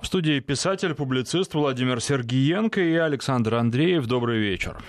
[0.00, 4.06] В студии писатель, публицист Владимир Сергиенко и Александр Андреев.
[4.06, 4.82] Добрый вечер.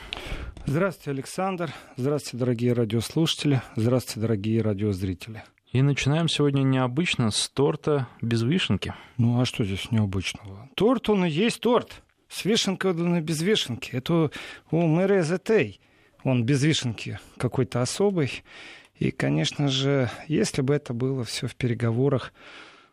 [0.66, 1.74] Здравствуйте, Александр.
[1.98, 3.62] Здравствуйте, дорогие радиослушатели.
[3.76, 5.44] Здравствуйте, дорогие радиозрители.
[5.74, 8.94] И начинаем сегодня необычно с торта без вишенки.
[9.18, 10.70] Ну а что здесь необычного?
[10.76, 12.04] Торт, он и есть торт.
[12.30, 13.92] С вишенкой, он и без вишенки.
[13.92, 14.32] Это
[14.72, 15.82] у мэра Зетей.
[16.24, 18.44] Он без вишенки какой-то особый.
[18.96, 22.32] И, конечно же, если бы это было все в переговорах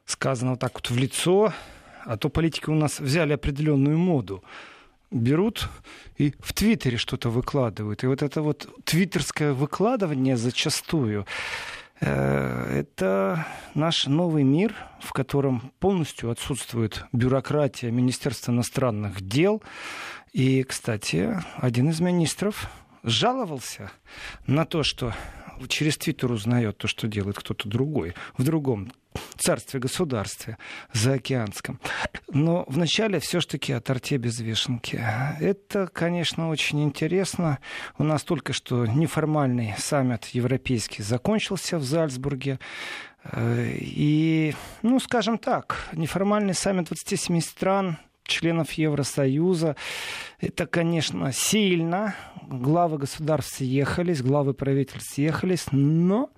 [0.04, 1.52] сказано вот так вот в лицо,
[2.08, 4.42] а то политики у нас взяли определенную моду
[5.10, 5.70] берут
[6.18, 8.04] и в Твиттере что-то выкладывают.
[8.04, 11.24] И вот это вот твиттерское выкладывание зачастую
[12.00, 19.62] Э, это наш новый мир, в котором полностью отсутствует бюрократия Министерства иностранных дел.
[20.32, 22.70] И, кстати, один из министров
[23.02, 23.90] жаловался
[24.46, 25.12] на то, что
[25.66, 28.92] через Твиттер узнает то, что делает кто-то другой в другом
[29.36, 30.58] царстве, государстве
[30.92, 31.80] заокеанском.
[32.28, 35.02] Но вначале все-таки о торте без вишенки.
[35.40, 37.58] Это, конечно, очень интересно.
[37.96, 42.58] У нас только что неформальный саммит европейский закончился в Зальцбурге.
[43.24, 49.74] Э, и, ну, скажем так, неформальный саммит 27 стран членов Евросоюза.
[50.40, 52.14] Это, конечно, сильно.
[52.46, 56.30] Главы государств съехались, главы правительств съехались, но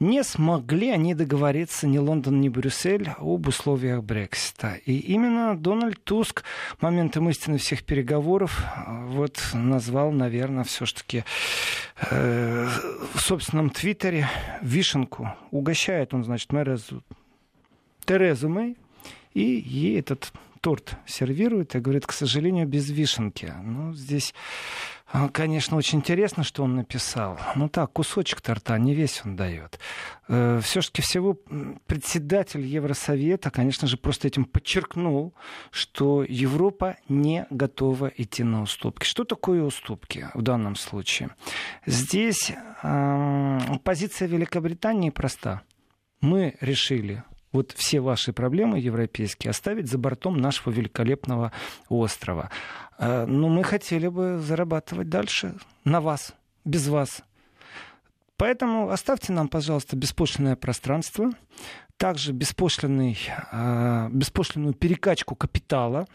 [0.00, 4.76] не смогли они договориться ни Лондон, ни Брюссель об условиях Брексита.
[4.86, 6.42] И именно Дональд Туск
[6.80, 11.24] моментом истины всех переговоров вот назвал, наверное, все-таки
[12.10, 12.68] э,
[13.12, 14.26] в собственном твиттере
[14.62, 15.34] вишенку.
[15.50, 17.04] Угощает он, значит, Мерезу,
[18.06, 18.78] Терезу Мэй,
[19.34, 23.52] и ей этот торт сервирует и говорит, к сожалению, без вишенки.
[23.62, 24.34] Ну, здесь
[25.12, 27.38] а, Конечно, очень интересно, что он написал.
[27.56, 29.80] Ну так, кусочек торта, не весь он дает.
[30.28, 31.36] Э, Все-таки всего
[31.86, 35.34] председатель Евросовета, конечно же, просто этим подчеркнул,
[35.72, 39.04] что Европа не готова идти на уступки.
[39.04, 41.30] Что такое уступки в данном случае?
[41.86, 42.52] Здесь
[42.82, 45.62] э, позиция Великобритании проста.
[46.20, 51.52] Мы решили вот все ваши проблемы европейские оставить за бортом нашего великолепного
[51.88, 52.50] острова.
[52.98, 56.34] Э, но мы хотели бы зарабатывать дальше на вас,
[56.64, 57.22] без вас.
[58.36, 61.30] Поэтому оставьте нам, пожалуйста, беспошлинное пространство,
[61.96, 63.18] также беспошлинный,
[63.52, 66.06] э, беспошлинную перекачку капитала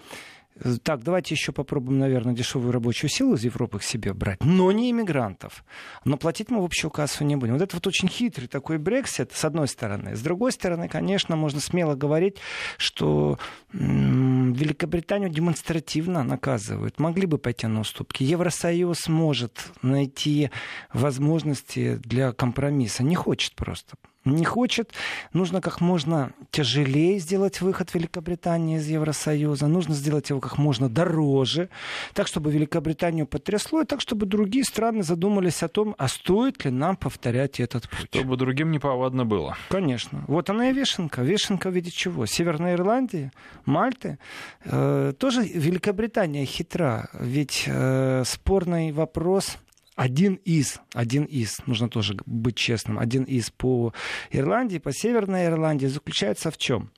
[0.84, 4.90] так, давайте еще попробуем, наверное, дешевую рабочую силу из Европы к себе брать, но не
[4.92, 5.66] иммигрантов.
[6.06, 7.54] Но платить мы в общую кассу не будем.
[7.54, 10.16] Вот это вот очень хитрый такой Брексит, с одной стороны.
[10.16, 12.38] С другой стороны, конечно, можно смело говорить,
[12.78, 13.38] что
[13.74, 17.00] Великобританию демонстративно наказывают.
[17.00, 18.24] Могли бы пойти на уступки.
[18.24, 20.52] Евросоюз может найти
[20.94, 23.04] возможности для компромисса.
[23.04, 24.94] Не хочет просто не хочет.
[25.34, 29.68] Нужно как можно тяжелее сделать выход Великобритании из Евросоюза.
[29.68, 31.70] Нужно сделать его как можно дороже,
[32.14, 36.72] так, чтобы Великобританию потрясло, и так, чтобы другие страны задумались о том, а стоит ли
[36.72, 38.10] нам повторять этот путь.
[38.10, 39.58] Чтобы другим неповадно было.
[39.70, 40.24] Конечно.
[40.28, 41.22] Вот она и вишенка.
[41.22, 42.26] Вишенка в виде чего?
[42.26, 43.32] Северной Ирландии,
[43.66, 44.18] Мальты.
[44.64, 47.10] Э, тоже Великобритания хитра.
[47.14, 49.58] Ведь э, спорный вопрос
[49.96, 53.94] один из, один из, нужно тоже быть честным, один из по
[54.30, 56.92] Ирландии, по Северной Ирландии заключается в чем?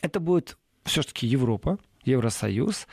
[0.00, 2.86] Это будет все-таки Европа, Евросоюз.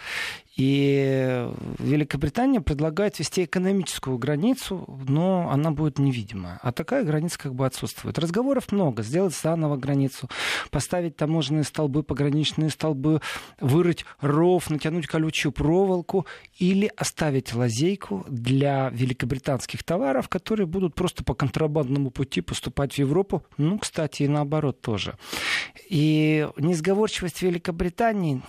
[0.56, 1.50] И
[1.80, 6.60] Великобритания предлагает вести экономическую границу, но она будет невидимая.
[6.62, 8.18] А такая граница как бы отсутствует.
[8.18, 9.04] Разговоров много.
[9.04, 10.30] Сделать заново границу,
[10.72, 13.20] поставить таможенные столбы, пограничные столбы,
[13.60, 16.26] вырыть ров, натянуть колючую проволоку
[16.58, 23.44] или оставить лазейку для великобританских товаров, которые будут просто по контрабандному пути поступать в Европу.
[23.58, 25.18] Ну, кстати, и наоборот тоже.
[25.90, 28.42] И несговорчивость Великобритании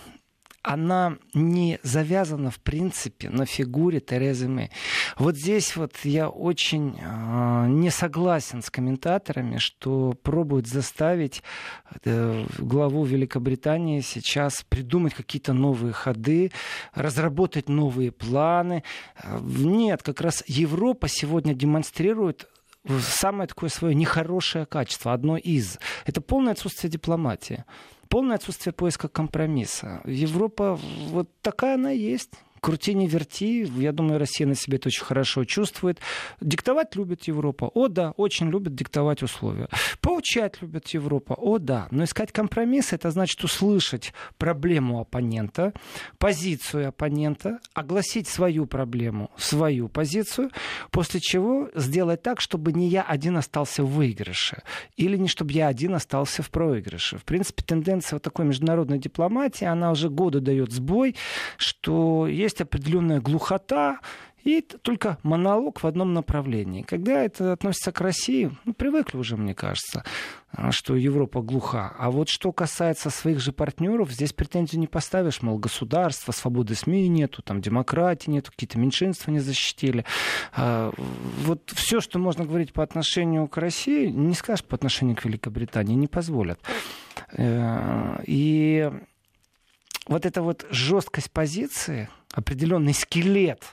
[0.67, 4.69] она не завязана, в принципе, на фигуре Терезы Мэй.
[5.17, 11.41] Вот здесь вот я очень э, не согласен с комментаторами, что пробуют заставить
[12.03, 16.51] э, главу Великобритании сейчас придумать какие-то новые ходы,
[16.93, 18.83] разработать новые планы.
[19.41, 22.49] Нет, как раз Европа сегодня демонстрирует
[22.99, 25.79] самое такое свое нехорошее качество, одно из.
[26.05, 27.63] Это полное отсутствие дипломатии
[28.09, 30.01] полное отсутствие поиска компромисса.
[30.05, 32.31] Европа вот такая она есть
[32.67, 36.01] крути не верти, я думаю, Россия на себе это очень хорошо чувствует.
[36.41, 37.71] Диктовать любит Европа.
[37.73, 39.69] О, да, очень любит диктовать условия.
[40.01, 41.33] Поучать любит Европа.
[41.33, 41.87] О, да.
[41.91, 45.71] Но искать компромисс, это значит услышать проблему оппонента,
[46.17, 50.49] позицию оппонента, огласить свою проблему, свою позицию,
[50.91, 54.61] после чего сделать так, чтобы не я один остался в выигрыше,
[54.97, 57.17] или не чтобы я один остался в проигрыше.
[57.17, 61.15] В принципе, тенденция вот такой международной дипломатии, она уже годы дает сбой,
[61.55, 63.99] что есть определенная глухота,
[64.47, 66.81] и только монолог в одном направлении.
[66.81, 70.05] Когда это относится к России, ну, привыкли уже, мне кажется,
[70.53, 71.93] а, что Европа глуха.
[71.99, 77.09] А вот что касается своих же партнеров, здесь претензию не поставишь, мол, государства, свободы СМИ
[77.09, 80.05] нету, там демократии нету, какие-то меньшинства не защитили.
[80.53, 80.93] А,
[81.43, 85.95] вот все, что можно говорить по отношению к России, не скажешь по отношению к Великобритании,
[85.95, 86.59] не позволят.
[87.33, 88.89] Э, и
[90.07, 93.63] вот эта вот жесткость позиции, определенный скелет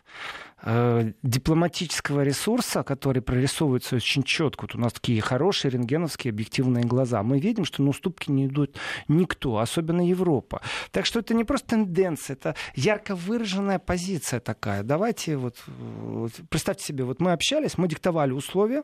[0.62, 4.62] э, дипломатического ресурса, который прорисовывается очень четко.
[4.62, 7.22] Вот у нас такие хорошие рентгеновские объективные глаза.
[7.22, 8.76] Мы видим, что на уступки не идут
[9.06, 10.62] никто, особенно Европа.
[10.92, 14.82] Так что это не просто тенденция, это ярко выраженная позиция такая.
[14.82, 18.82] Давайте вот, вот представьте себе, вот мы общались, мы диктовали условия,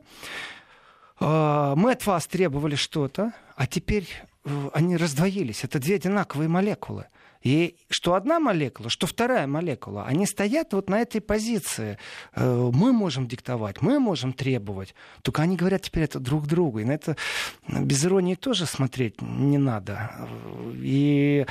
[1.20, 4.06] э, мы от вас требовали что-то, а теперь
[4.44, 5.64] э, они раздвоились.
[5.64, 7.06] Это две одинаковые молекулы.
[7.42, 11.98] И что одна молекула, что вторая молекула, они стоят вот на этой позиции.
[12.34, 14.94] Э, мы можем диктовать, мы можем требовать.
[15.22, 16.80] Только они говорят теперь это друг другу.
[16.80, 17.16] И на это
[17.68, 20.28] без иронии тоже смотреть не надо.
[20.74, 21.46] И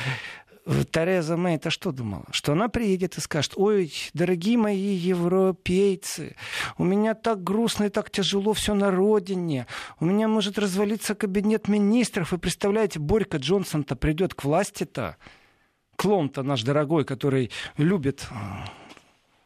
[0.92, 2.26] Тереза Мэй это что думала?
[2.32, 6.36] Что она приедет и скажет, ой, дорогие мои европейцы,
[6.78, 9.66] у меня так грустно и так тяжело все на родине,
[10.00, 15.18] у меня может развалиться кабинет министров, и представляете, Борька Джонсон-то придет к власти-то,
[16.00, 18.36] клон-то наш дорогой, который любит э,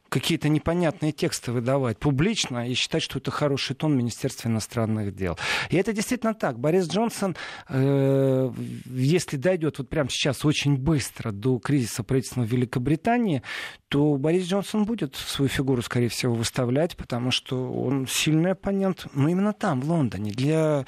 [0.10, 5.36] какие-то непонятные тексты выдавать публично и считать, что это хороший тон Министерства иностранных дел.
[5.72, 6.60] И это действительно так.
[6.60, 7.36] Борис Джонсон,
[7.70, 8.52] э,
[8.86, 13.42] если дойдет вот прямо сейчас очень быстро до кризиса правительства Великобритании,
[13.88, 19.28] то Борис Джонсон будет свою фигуру, скорее всего, выставлять, потому что он сильный оппонент, но
[19.28, 20.86] именно там, в Лондоне, для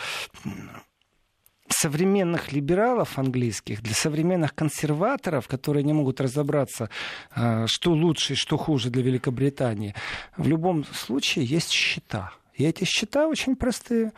[1.76, 6.90] современных либералов английских, для современных консерваторов, которые не могут разобраться,
[7.32, 9.94] а, что лучше и что хуже для Великобритании,
[10.38, 12.32] в любом случае есть счета.
[12.54, 14.14] И эти счета очень простые.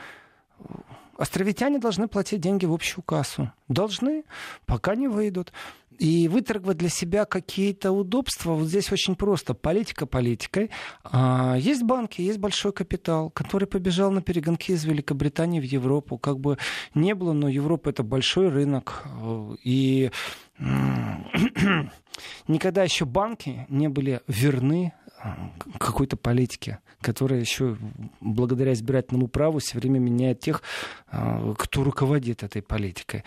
[1.18, 3.52] Островитяне должны платить деньги в общую кассу.
[3.68, 4.24] Должны,
[4.68, 5.52] пока не выйдут
[6.00, 8.54] и выторговать для себя какие-то удобства.
[8.54, 9.54] Вот здесь очень просто.
[9.54, 10.72] Политика политикой.
[11.04, 16.18] А, есть банки, есть большой капитал, который побежал на перегонки из Великобритании в Европу.
[16.18, 16.58] Как бы
[16.94, 19.04] не было, но Европа это большой рынок.
[19.64, 20.12] И
[22.48, 24.94] никогда еще банки не были верны
[25.80, 27.78] какой-то политике, которая еще
[28.22, 30.62] благодаря избирательному праву все время меняет тех,
[31.08, 33.24] а, кто руководит этой политикой.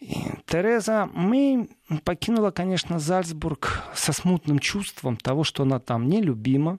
[0.00, 0.14] И
[0.46, 1.70] Тереза Мэй
[2.04, 6.78] покинула, конечно, Зальцбург со смутным чувством того, что она там нелюбима,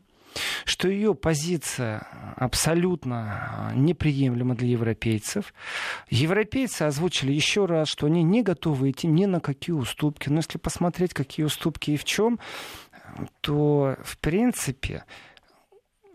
[0.65, 5.53] что ее позиция абсолютно неприемлема для европейцев.
[6.09, 10.29] Европейцы озвучили еще раз, что они не готовы идти ни на какие уступки.
[10.29, 12.39] Но если посмотреть, какие уступки и в чем,
[13.41, 15.03] то, в принципе,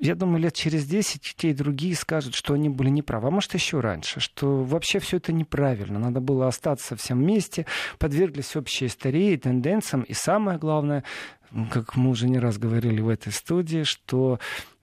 [0.01, 3.29] я думаю, лет через 10 те и другие скажут, что они были неправы.
[3.29, 5.99] А может, еще раньше, что вообще все это неправильно.
[5.99, 7.67] Надо было остаться всем вместе,
[7.99, 10.03] подверглись общей истории, тенденциям.
[10.03, 11.05] И самое главное,
[11.71, 14.39] как мы уже не раз говорили в этой студии, что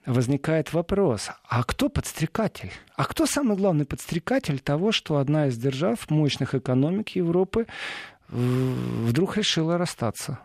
[0.06, 2.72] возникает вопрос, а кто подстрекатель?
[2.96, 7.66] А кто самый главный подстрекатель того, что одна из держав мощных экономик Европы
[8.28, 10.40] вдруг решила расстаться?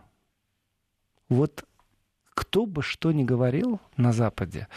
[1.28, 1.64] Вот
[2.34, 4.68] кто бы что ни говорил на Западе,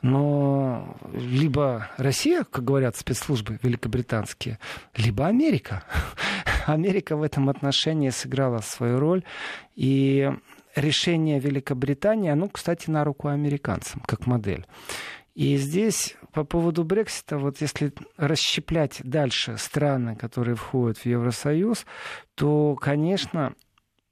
[0.00, 4.58] но либо Россия, как говорят спецслужбы великобританские,
[4.96, 5.84] либо Америка.
[6.66, 9.24] Америка в этом отношении сыграла свою роль.
[9.74, 10.30] И
[10.74, 14.66] решение Великобритании, оно, кстати, на руку американцам, как модель.
[15.34, 21.86] И здесь по поводу Брексита, вот если расщеплять дальше страны, которые входят в Евросоюз,
[22.34, 23.54] то, конечно,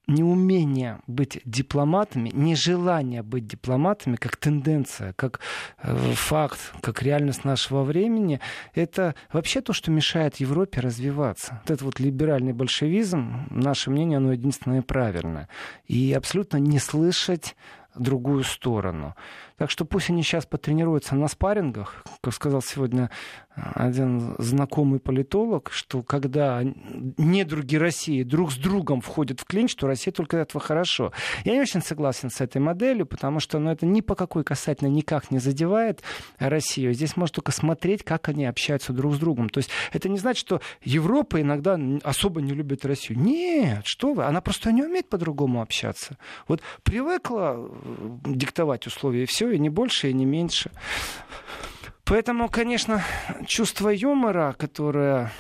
[0.07, 5.41] неумение быть дипломатами, нежелание быть дипломатами, как тенденция, как
[5.83, 8.41] э, факт, как реальность нашего времени,
[8.75, 11.61] это вообще то, что мешает Европе развиваться.
[11.63, 15.49] Вот этот вот либеральный большевизм, наше мнение, оно единственное правильное.
[15.87, 17.55] И абсолютно не слышать
[18.01, 19.15] другую сторону.
[19.61, 23.11] Так что пусть они сейчас потренируются на спаррингах, как сказал сегодня
[23.55, 30.15] один знакомый политолог, что когда недруги России друг с другом входят в клинч, то Россия
[30.15, 31.13] только этого хорошо.
[31.45, 34.89] Я не очень согласен с этой моделью, потому что ну, это ни по какой касательно
[34.89, 36.03] никак не задевает
[36.39, 36.95] Россию.
[36.95, 39.51] Здесь можно только смотреть, как они общаются друг с другом.
[39.51, 43.19] То есть это не значит, что Европа иногда особо не любит Россию.
[43.19, 46.17] Нет, что вы, она просто не умеет по-другому общаться.
[46.49, 50.71] Вот привыкла э, диктовать условия, и все, и не больше, и не меньше.
[52.05, 53.05] Поэтому, конечно,
[53.47, 55.31] чувство юмора, которое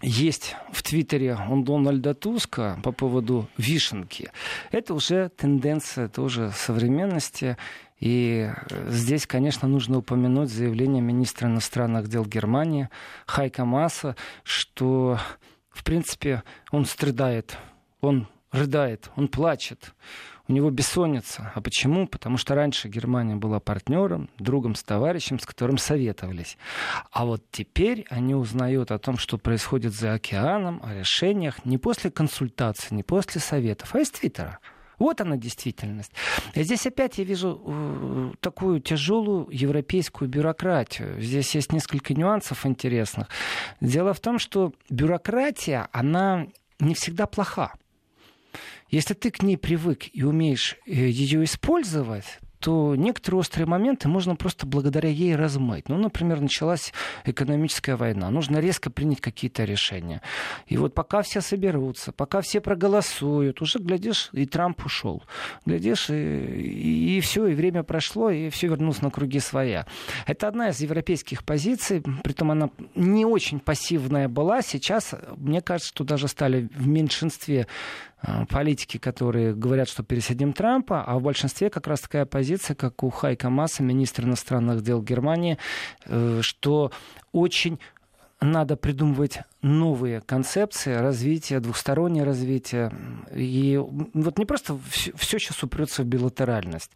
[0.00, 4.30] есть в Твиттере у Дональда Туска по поводу вишенки,
[4.70, 7.56] это уже тенденция тоже современности.
[8.00, 8.50] И
[8.88, 12.88] здесь, конечно, нужно упомянуть заявление министра иностранных дел Германии
[13.26, 15.18] Хайка Масса, что,
[15.70, 17.56] в принципе, он страдает,
[18.00, 19.94] он рыдает, он плачет
[20.46, 21.52] у него бессонница.
[21.54, 22.06] А почему?
[22.06, 26.58] Потому что раньше Германия была партнером, другом, с товарищем, с которым советовались.
[27.10, 32.10] А вот теперь они узнают о том, что происходит за океаном, о решениях не после
[32.10, 34.58] консультации, не после советов, а из Твиттера.
[34.98, 36.12] Вот она действительность.
[36.54, 41.20] И здесь опять я вижу э, такую тяжелую европейскую бюрократию.
[41.20, 43.28] Здесь есть несколько нюансов интересных.
[43.80, 46.46] Дело в том, что бюрократия, она
[46.78, 47.72] не всегда плоха.
[48.94, 54.36] Если ты к ней привык и умеешь э, ее использовать, то некоторые острые моменты можно
[54.36, 55.88] просто благодаря ей размыть.
[55.88, 56.92] Ну, например, началась
[57.24, 58.30] экономическая война.
[58.30, 60.22] Нужно резко принять какие-то решения.
[60.68, 65.24] И вот пока все соберутся, пока все проголосуют, уже, глядишь, и Трамп ушел.
[65.66, 69.86] Глядишь, и, и, и все, и время прошло, и все вернулось на круги своя.
[70.28, 74.62] Это одна из европейских позиций, притом она не очень пассивная была.
[74.62, 77.66] Сейчас, мне кажется, что даже стали в меньшинстве
[78.48, 83.10] политики, которые говорят, что пересадим Трампа, а в большинстве как раз такая позиция, как у
[83.10, 85.58] Хайка Масса, министра иностранных дел Германии,
[86.06, 86.92] э, что
[87.32, 87.78] очень
[88.40, 92.92] надо придумывать новые концепции развития, двухстороннее развитие.
[93.34, 96.90] И вот не просто все, все сейчас упрется в билатеральность.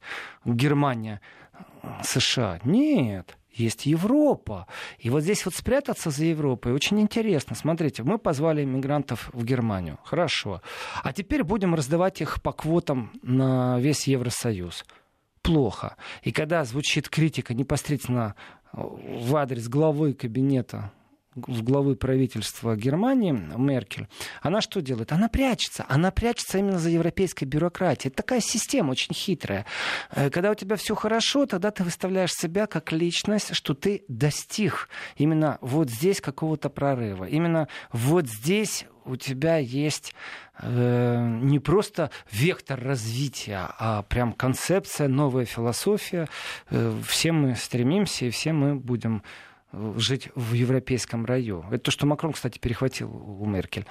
[0.45, 1.21] Германия,
[2.03, 2.61] США.
[2.65, 4.67] Нет есть Европа.
[4.99, 7.57] И вот здесь вот спрятаться за Европой очень интересно.
[7.57, 9.99] Смотрите, мы позвали иммигрантов в Германию.
[10.05, 10.63] Хорошо.
[11.03, 14.85] А теперь будем раздавать их по квотам на весь Евросоюз.
[15.43, 15.97] Плохо.
[16.23, 18.35] И когда звучит критика непосредственно
[18.73, 20.93] в адрес главы кабинета
[21.47, 24.09] с главы правительства Германии, Меркель,
[24.43, 25.13] она что делает?
[25.13, 25.85] Она прячется.
[25.89, 28.09] Она прячется именно за европейской бюрократией.
[28.11, 29.67] Это такая система очень хитрая.
[30.11, 34.89] Э, когда у тебя все хорошо, тогда ты выставляешь себя как личность, что ты достиг
[35.17, 37.25] именно вот здесь какого-то прорыва.
[37.25, 40.15] Именно вот здесь у тебя есть
[40.61, 46.29] э, не просто вектор развития, а прям концепция, новая философия.
[46.71, 49.23] Э, все мы стремимся, и все мы будем
[49.73, 51.65] жить в европейском раю.
[51.69, 53.87] Это то, что Макрон, кстати, перехватил у Меркель.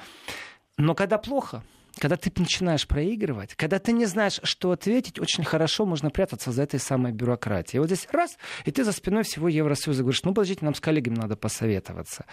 [0.77, 1.63] Но когда плохо,
[1.99, 6.63] когда ты начинаешь проигрывать, когда ты не знаешь, что ответить, очень хорошо можно прятаться за
[6.63, 7.79] этой самой бюрократией.
[7.79, 11.15] Вот здесь раз, и ты за спиной всего Евросоюза говоришь, ну, подождите, нам с коллегами
[11.15, 12.25] надо посоветоваться.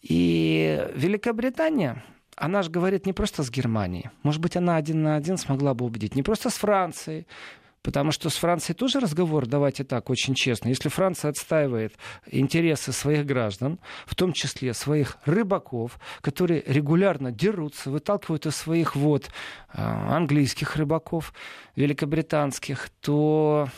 [0.00, 2.02] И Великобритания,
[2.36, 4.10] она же говорит не просто с Германией.
[4.22, 6.14] Может быть, она один на один смогла бы убедить.
[6.14, 7.26] Не просто с Францией,
[7.82, 10.68] Потому что с Францией тоже разговор, давайте так, очень честно.
[10.68, 11.94] Если Франция отстаивает
[12.30, 19.30] интересы своих граждан, в том числе своих рыбаков, которые регулярно дерутся, выталкивают из своих вод
[19.68, 21.34] а, английских рыбаков,
[21.74, 23.68] великобританских, то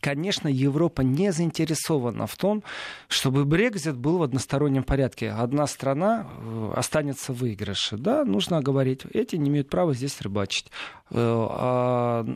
[0.00, 2.62] конечно, Европа не заинтересована в том,
[3.08, 5.30] чтобы Брекзит был в одностороннем порядке.
[5.30, 7.96] Одна страна э, останется в выигрыше.
[7.96, 10.70] Да, нужно говорить, эти не имеют права здесь рыбачить.
[11.10, 12.26] Э, а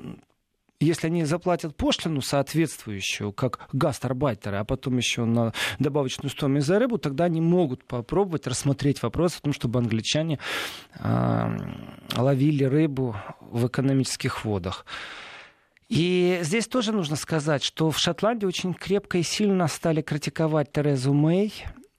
[0.81, 6.99] если они заплатят пошлину соответствующую, как гастарбайтеры, а потом еще на добавочную стоимость за рыбу,
[6.99, 10.39] тогда они могут попробовать рассмотреть вопрос о том, чтобы англичане
[10.99, 11.59] э,
[12.17, 14.85] ловили рыбу в экономических водах.
[15.95, 21.13] И здесь тоже нужно сказать, что в Шотландии очень крепко и сильно стали критиковать Терезу
[21.13, 21.53] Мэй.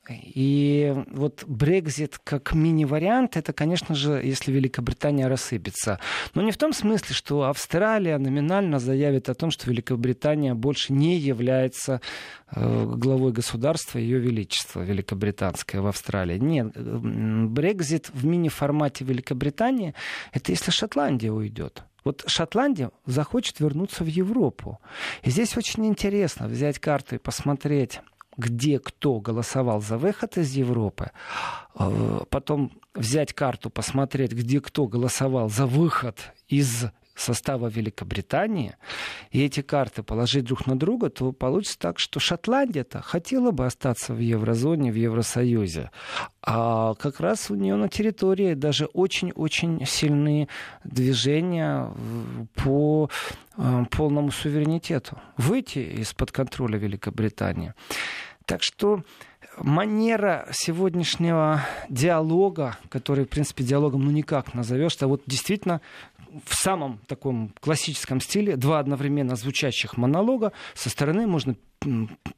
[0.09, 5.99] И вот Брекзит как мини-вариант, это, конечно же, если Великобритания рассыпется.
[6.33, 11.17] Но не в том смысле, что Австралия номинально заявит о том, что Великобритания больше не
[11.17, 12.01] является
[12.53, 16.37] э, главой государства Ее Величества Великобританское в Австралии.
[16.37, 19.95] Нет, Брекзит в мини-формате Великобритании,
[20.33, 21.85] это если Шотландия уйдет.
[22.05, 24.79] Вот Шотландия захочет вернуться в Европу.
[25.23, 27.99] И здесь очень интересно взять карту и посмотреть,
[28.37, 31.11] где кто голосовал за выход из Европы,
[31.77, 36.85] э, потом взять карту, посмотреть, где кто голосовал за выход из
[37.15, 38.75] состава Великобритании,
[39.31, 44.13] и эти карты положить друг на друга, то получится так, что Шотландия-то хотела бы остаться
[44.13, 45.91] в еврозоне, в Евросоюзе.
[46.41, 50.47] А как раз у нее на территории даже очень-очень сильные
[50.83, 51.91] движения
[52.55, 53.09] по
[53.57, 55.17] э, полному суверенитету.
[55.37, 57.73] Выйти из-под контроля Великобритании.
[58.45, 59.01] Так что
[59.57, 65.81] манера сегодняшнего диалога, который, в принципе, диалогом ну никак назовешь, а вот действительно
[66.45, 71.55] в самом таком классическом стиле два одновременно звучащих монолога со стороны можно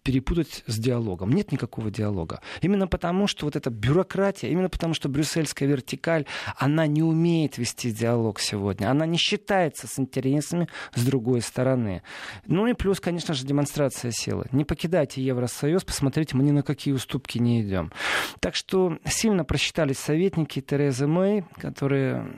[0.04, 1.32] перепутать с диалогом.
[1.32, 2.42] Нет никакого диалога.
[2.62, 6.26] Именно потому, что вот эта бюрократия, именно потому, что брюссельская вертикаль,
[6.58, 8.90] она не умеет вести диалог сегодня.
[8.90, 12.04] Она не считается с интересами с другой стороны.
[12.46, 14.48] Ну и плюс, конечно же, демонстрация силы.
[14.52, 17.92] Не покидайте Евросоюз, посмотрите, мы ни на какие уступки не идем.
[18.40, 22.30] Так что сильно просчитались советники Терезы Мэй, которые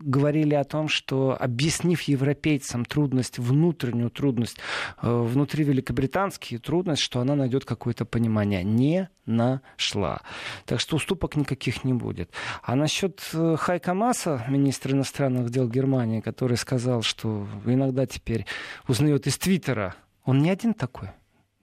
[0.00, 4.58] говорили о том, что объяснив европейцам трудность, внутреннюю трудность,
[5.02, 8.64] э, внутри великобританские трудность, что она найдет какое-то понимание.
[8.64, 10.22] Не нашла.
[10.64, 12.30] Так что уступок никаких не будет.
[12.62, 18.46] А насчет э, Хайка Маса, министра иностранных дел Германии, который сказал, что иногда теперь
[18.88, 21.10] узнает из Твиттера, он не один такой.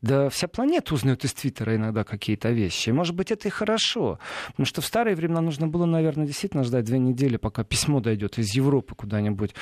[0.01, 2.91] Да вся планета узнает из Твиттера иногда какие-то вещи.
[2.91, 4.19] Может быть, это и хорошо.
[4.47, 8.37] Потому что в старые времена нужно было, наверное, действительно ждать две недели, пока письмо дойдет
[8.37, 9.55] из Европы куда-нибудь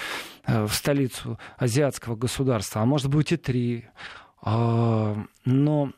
[0.46, 2.82] э, в столицу азиатского государства.
[2.82, 3.86] А может быть и три.
[4.42, 5.16] А,
[5.46, 5.94] но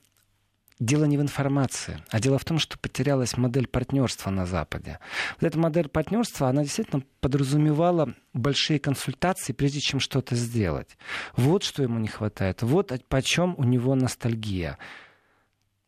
[0.79, 4.99] Дело не в информации, а дело в том, что потерялась модель партнерства на Западе.
[5.39, 10.95] Вот эта модель партнерства, она действительно подразумевала большие консультации, прежде чем что-то сделать.
[11.35, 12.61] Вот что ему не хватает.
[12.61, 14.77] Вот почем у него ностальгия.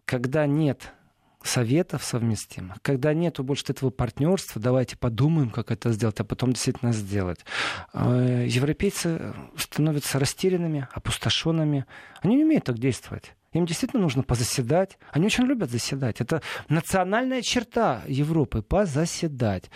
[0.06, 0.92] Когда нет
[1.44, 6.94] советов совместимых, когда нету больше этого партнерства, давайте подумаем, как это сделать, а потом действительно
[6.94, 7.46] сделать.
[7.94, 11.86] А, европейцы становятся растерянными, опустошенными.
[12.22, 13.36] Они не умеют так действовать.
[13.54, 14.98] Им действительно нужно позаседать.
[15.12, 16.22] Они очень любят заседать.
[16.22, 19.70] Это национальная черта Европы— позаседать.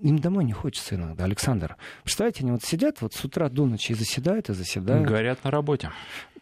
[0.00, 1.76] Им домой не хочется иногда, Александр.
[2.04, 5.06] Представляете, они вот сидят вот с утра до ночи и заседают, и заседают.
[5.06, 5.90] Горят на работе.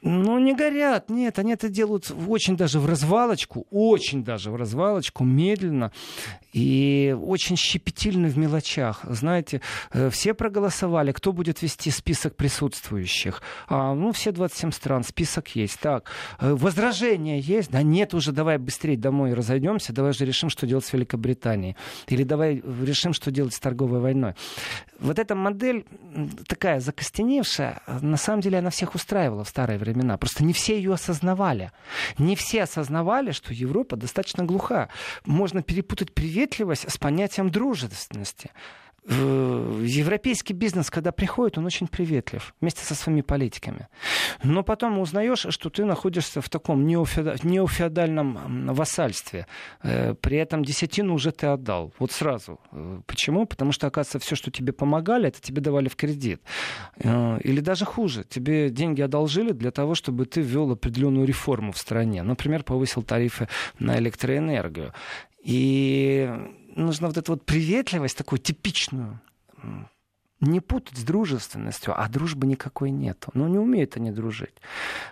[0.03, 5.25] Ну, не горят, нет, они это делают очень даже в развалочку, очень даже в развалочку,
[5.25, 5.93] медленно
[6.55, 9.01] и очень щепетильно в мелочах.
[9.05, 9.61] Знаете,
[9.93, 13.43] э, все проголосовали, кто будет вести список присутствующих.
[13.69, 15.79] А, ну, все 27 стран, список есть.
[15.81, 17.71] Так, э, возражения есть?
[17.71, 21.77] Да нет, уже давай быстрее домой разойдемся, давай же решим, что делать с Великобританией.
[22.09, 24.35] Или давай решим, что делать с торговой войной.
[24.99, 25.85] Вот эта модель
[26.47, 30.17] такая закостеневшая, на самом деле она всех устраивала в старое время времена.
[30.17, 31.73] Просто не все ее осознавали.
[32.19, 34.89] Не все осознавали, что Европа достаточно глуха.
[35.25, 38.51] Можно перепутать приветливость с понятием дружественности.
[39.07, 43.89] Э, европейский бизнес, когда приходит, он очень приветлив вместе со своими политиками.
[44.43, 49.47] Но потом узнаешь, что ты находишься в таком неофеодальном вассальстве.
[49.83, 51.93] Э, при этом десятину уже ты отдал.
[51.99, 52.61] Вот сразу.
[52.73, 53.47] Э, почему?
[53.47, 56.43] Потому что, оказывается, все, что тебе помогали, это тебе давали в кредит.
[56.99, 58.25] Или даже хуже.
[58.25, 62.23] Тебе деньги одолжили для того, чтобы ты ввел определенную реформу в стране.
[62.23, 64.93] Например, повысил тарифы на электроэнергию.
[65.43, 66.31] И
[66.85, 69.21] нужна вот эта вот приветливость, такую типичную,
[70.41, 73.31] не путать с дружественностью, а дружбы никакой нету.
[73.35, 74.55] Ну, не умеют они дружить.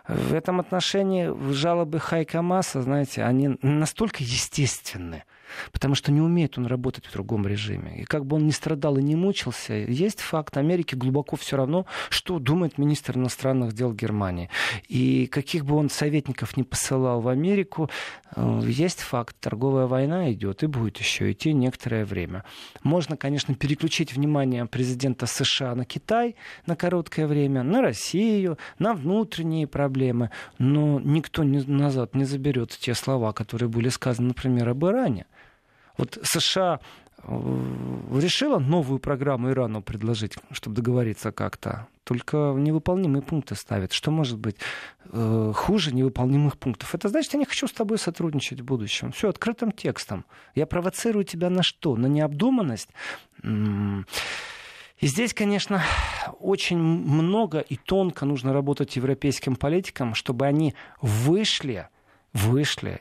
[0.07, 5.25] В этом отношении жалобы Хайка Масса, знаете, они настолько естественны,
[5.73, 8.03] потому что не умеет он работать в другом режиме.
[8.03, 11.87] И как бы он ни страдал и не мучился, есть факт Америки глубоко все равно,
[12.11, 14.51] что думает министр иностранных дел Германии.
[14.89, 17.91] И каких бы он советников не посылал в Америку,
[18.37, 22.45] э, есть факт, торговая война идет и будет еще идти некоторое время.
[22.83, 29.67] Можно, конечно, переключить внимание президента США на Китай на короткое время, на Россию, на внутренние
[29.67, 35.27] проблемы, но никто назад не заберет те слова, которые были сказаны, например, об Иране.
[35.99, 36.81] Вот США
[37.23, 37.23] э,
[38.15, 41.89] решила новую программу Ирану предложить, чтобы договориться как-то.
[42.05, 43.93] Только невыполнимые пункты ставят.
[43.93, 44.57] Что может быть
[45.05, 46.95] э, хуже невыполнимых пунктов?
[46.95, 49.13] Это значит, я не хочу с тобой сотрудничать в будущем.
[49.13, 50.25] Все открытым текстом.
[50.55, 51.97] Я провоцирую тебя на что?
[51.97, 52.89] На необдуманность?
[53.43, 55.83] И здесь, конечно,
[56.41, 61.89] очень много и тонко нужно работать европейским политикам, чтобы они вышли,
[62.33, 63.01] вышли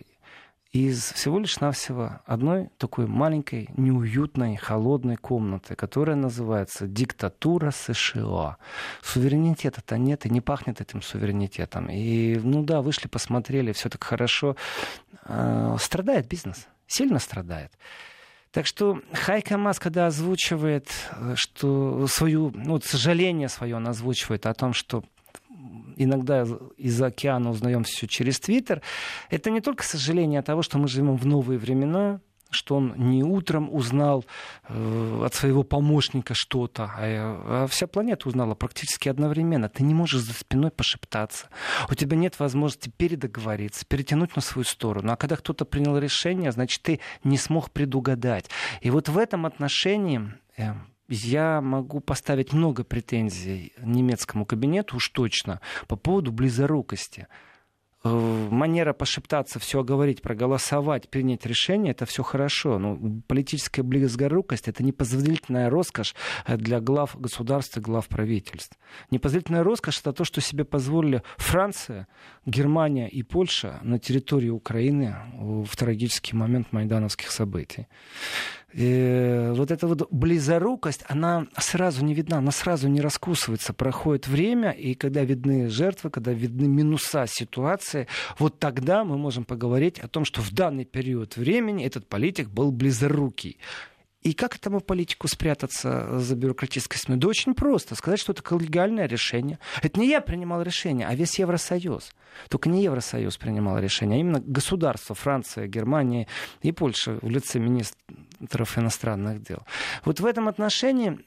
[0.72, 8.58] из всего лишь навсего одной такой маленькой, неуютной, холодной комнаты, которая называется диктатура США.
[9.02, 11.88] Суверенитета-то нет, и не пахнет этим суверенитетом.
[11.90, 14.56] И, ну да, вышли, посмотрели, все так хорошо.
[15.26, 17.72] Э, страдает бизнес, сильно страдает.
[18.52, 24.54] Так что Хайка Мас, когда озвучивает э, что свою, ну, сожаление свое он озвучивает о
[24.54, 25.04] том, что
[25.96, 26.46] иногда
[26.78, 28.82] из океана узнаем все через Твиттер,
[29.30, 33.74] это не только сожаление того, что мы живем в новые времена, что он не утром
[33.74, 34.26] узнал
[34.70, 39.70] э, от своего помощника что-то, а, а вся планета узнала практически одновременно.
[39.70, 41.50] Ты не можешь за спиной пошептаться.
[41.90, 45.12] У тебя нет возможности передоговориться, перетянуть на свою сторону.
[45.12, 48.50] А когда кто-то принял решение, значит, ты не смог предугадать.
[48.82, 50.74] И вот в этом отношении э,
[51.08, 57.28] я могу поставить много претензий немецкому кабинету, уж точно, по поводу близорукости.
[58.04, 62.78] Э, манера пошептаться, все оговорить, проголосовать, принять решение, это все хорошо.
[62.78, 66.16] Но политическая близкорукость— это непозволительная роскошь
[66.48, 68.78] для глав государств и глав правительств.
[69.12, 72.08] Непозволительная роскошь— это то, что себе позволили Франция,
[72.46, 77.88] Германия и Польша на территории Украины в трагический момент майдановских событий.
[78.74, 83.74] И вот эта вот близорукость, она сразу не видна, она сразу не раскусывается.
[83.74, 90.00] Проходит время, и когда видны жертвы, когда видны минуса ситуации, вот тогда мы можем поговорить
[90.00, 93.58] о том, что в данный период времени этот политик был близорукий.
[94.28, 97.16] И как этому политику спрятаться за бюрократической СМИ?
[97.16, 97.96] Да очень просто.
[97.96, 99.58] Сказать, что это коллегиальное решение.
[99.82, 102.12] Это не я принимал решение, а весь Евросоюз.
[102.50, 106.28] Только не Евросоюз принимал решение, а именно государство Франция, Германия
[106.62, 109.60] и Польша в лице министров иностранных дел.
[110.04, 111.20] Вот в этом отношении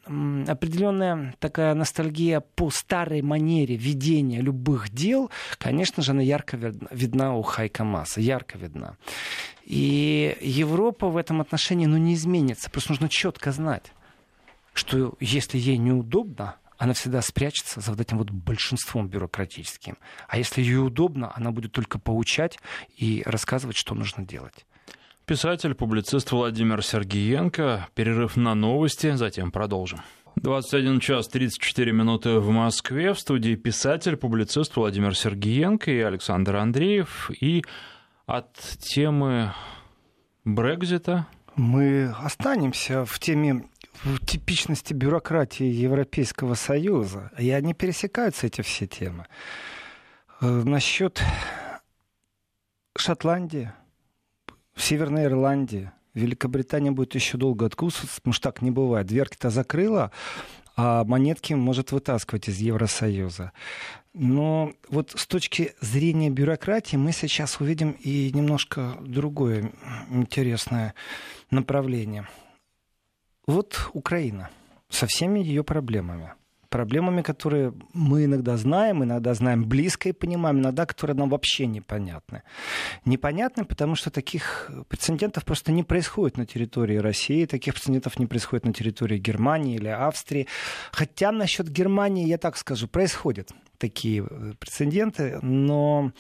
[0.46, 6.58] определенная такая ностальгия по старой манере ведения любых дел, конечно же, она ярко
[6.90, 8.98] видна у Хайка Маса, ярко видна.
[9.70, 12.68] И Европа в этом отношении ну, не изменится.
[12.70, 13.92] Просто нужно четко знать,
[14.74, 19.96] что если ей неудобно, она всегда спрячется за вот этим вот большинством бюрократическим.
[20.26, 22.58] А если ей удобно, она будет только поучать
[22.96, 24.66] и рассказывать, что нужно делать.
[25.24, 27.90] Писатель, публицист Владимир Сергеенко.
[27.94, 30.00] Перерыв на новости, затем продолжим.
[30.34, 33.14] 21 час 34 минуты в Москве.
[33.14, 37.30] В студии писатель, публицист Владимир Сергеенко и Александр Андреев.
[37.40, 37.62] И
[38.30, 39.52] от темы
[40.44, 43.64] Брекзита мы останемся в теме
[44.04, 47.32] в типичности бюрократии Европейского Союза.
[47.38, 49.26] И они пересекаются, эти все темы.
[50.40, 51.20] Э, насчет
[52.96, 53.72] Шотландии,
[54.76, 59.08] Северной Ирландии, Великобритания будет еще долго откусываться, потому что так не бывает.
[59.08, 60.12] Дверки-то закрыла,
[60.76, 63.52] а монетки может вытаскивать из Евросоюза.
[64.12, 69.72] Но вот с точки зрения бюрократии мы сейчас увидим и немножко другое
[70.10, 70.94] интересное
[71.50, 72.28] направление.
[73.46, 74.50] Вот Украина
[74.88, 76.34] со всеми ее проблемами
[76.70, 82.42] проблемами, которые мы иногда знаем, иногда знаем близко и понимаем, иногда которые нам вообще непонятны.
[83.04, 88.64] Непонятны, потому что таких прецедентов просто не происходит на территории России, таких прецедентов не происходит
[88.64, 90.46] на территории Германии или Австрии.
[90.92, 96.12] Хотя насчет Германии, я так скажу, происходят такие э, прецеденты, но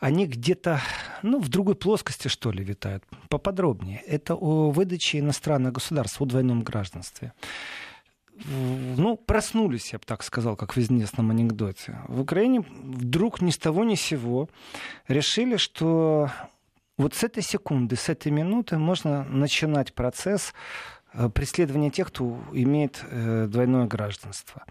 [0.00, 0.80] они где-то
[1.22, 3.04] ну, в другой плоскости, что ли, витают.
[3.28, 4.00] Поподробнее.
[4.06, 7.32] Это о выдаче иностранных государств, о двойном гражданстве
[8.36, 11.98] ну, проснулись, я бы так сказал, как в известном анекдоте.
[12.08, 14.48] В Украине вдруг ни с того ни с сего
[15.08, 16.30] решили, что
[16.96, 20.52] вот с этой секунды, с этой минуты можно начинать процесс
[21.12, 24.64] э, преследования тех, кто имеет э, двойное гражданство.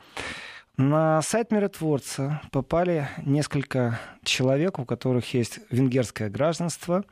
[0.78, 7.06] На сайт миротворца попали несколько человек, у которых есть венгерское гражданство.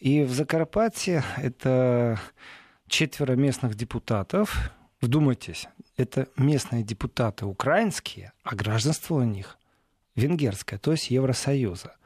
[0.00, 2.20] И в Закарпатье это
[2.88, 4.70] четверо местных депутатов,
[5.00, 9.56] Вдумайтесь, это местные депутаты украинские, а гражданство у них
[10.14, 11.96] венгерское, то есть Евросоюза.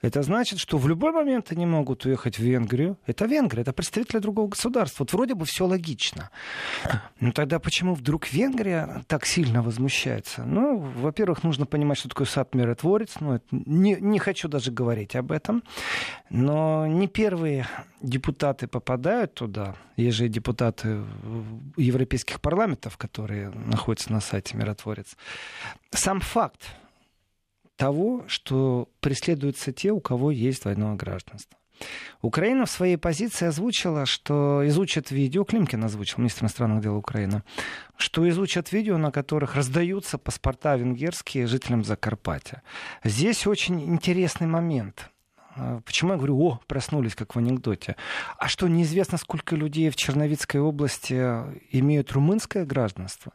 [0.00, 2.96] Это значит, что в любой момент они могут уехать в Венгрию.
[3.06, 5.02] Это Венгрия, это представители другого государства.
[5.02, 6.30] Вот вроде бы все логично.
[7.20, 10.44] Но тогда почему вдруг Венгрия так сильно возмущается?
[10.44, 13.16] Ну, во-первых, нужно понимать, что такое сад миротворец.
[13.20, 15.64] Ну, не, не хочу даже говорить об этом.
[16.30, 17.66] Но не первые
[18.00, 19.74] депутаты попадают туда.
[19.96, 21.02] Есть же депутаты
[21.76, 25.16] европейских парламентов, которые находятся на сайте миротворец.
[25.90, 26.62] Сам факт
[27.78, 31.56] того, что преследуются те, у кого есть двойное гражданство.
[32.22, 37.44] Украина в своей позиции озвучила, что изучат видео, Климкин озвучил, министр иностранных дел Украины,
[37.96, 42.62] что изучат видео, на которых раздаются паспорта венгерские жителям Закарпатья.
[43.04, 45.10] Здесь очень интересный момент.
[45.54, 47.94] А, почему я говорю, о, проснулись, как в анекдоте?
[48.38, 51.14] А что, неизвестно, сколько людей в Черновицкой области
[51.70, 53.32] имеют румынское гражданство?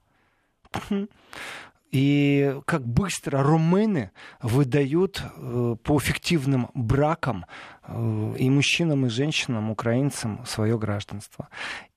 [1.93, 4.09] И как быстро румыны
[4.41, 7.45] выдают э, по фиктивным бракам
[7.83, 11.49] э, и мужчинам, и женщинам, украинцам свое гражданство.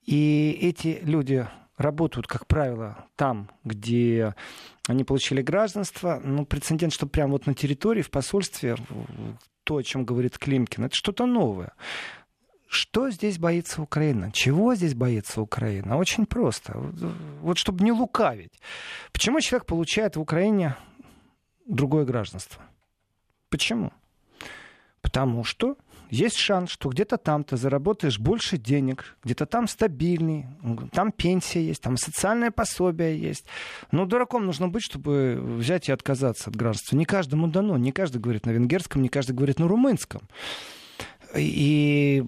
[0.05, 4.35] И эти люди работают, как правило, там, где
[4.87, 6.21] они получили гражданство.
[6.23, 8.75] Ну, прецедент, что прямо вот на территории, в посольстве,
[9.63, 11.73] то, о чем говорит Климкин, это что-то новое.
[12.69, 14.31] Что здесь боится Украина?
[14.31, 15.97] Чего здесь боится Украина?
[15.97, 16.73] Очень просто.
[17.41, 18.59] Вот чтобы не лукавить.
[19.13, 20.75] Почему человек получает в Украине
[21.65, 22.61] другое гражданство?
[23.49, 23.93] Почему?
[25.01, 25.77] Потому что
[26.09, 30.45] есть шанс, что где-то там ты заработаешь больше денег, где-то там стабильный,
[30.91, 33.45] там пенсия есть, там социальное пособие есть.
[33.91, 36.95] Но дураком нужно быть, чтобы взять и отказаться от гражданства.
[36.95, 40.21] Не каждому дано, не каждый говорит на венгерском, не каждый говорит на румынском.
[41.35, 42.23] И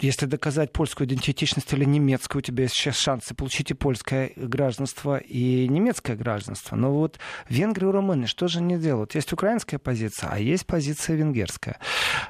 [0.00, 5.18] если доказать польскую идентичность или немецкую, у тебя есть сейчас шансы получить и польское гражданство,
[5.18, 6.76] и немецкое гражданство.
[6.76, 9.14] Но вот венгры и румыны что же не делают?
[9.14, 11.78] Есть украинская позиция, а есть позиция венгерская.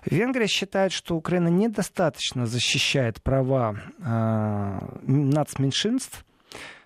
[0.04, 6.24] Венгрия считает, что Украина недостаточно защищает права э, нацменьшинств,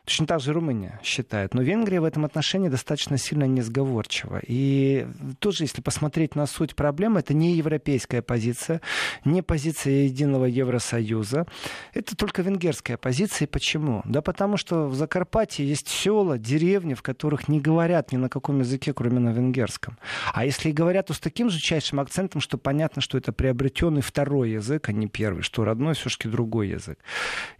[0.04, 1.54] Точно так же Румыния считает.
[1.54, 4.40] Но Венгрия в этом отношении достаточно сильно несговорчива.
[4.46, 5.06] И
[5.38, 8.82] тоже, если посмотреть на суть проблемы, это не европейская позиция,
[9.24, 11.46] не позиция единого Евросоюза.
[11.94, 13.46] Это только венгерская позиция.
[13.46, 14.02] И почему?
[14.04, 18.60] Да потому что в Закарпатье есть села, деревни, в которых не говорят ни на каком
[18.60, 19.96] языке, кроме на венгерском.
[20.34, 24.50] А если и говорят, то с таким жутчайшим акцентом, что понятно, что это приобретенный второй
[24.50, 26.98] язык, а не первый, что родной все-таки другой язык.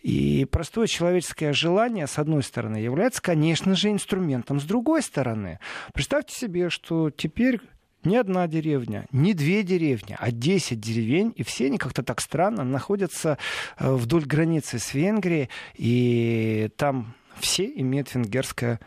[0.02, 4.58] И простое человеческое желание, с одной одной стороны, является, конечно же, инструментом.
[4.58, 5.60] С другой стороны,
[5.92, 7.60] представьте себе, что теперь
[8.02, 12.64] не одна деревня, не две деревни, а десять деревень, и все они как-то так странно
[12.64, 13.38] находятся
[13.78, 18.80] э, вдоль границы с Венгрией, и там все имеют венгерское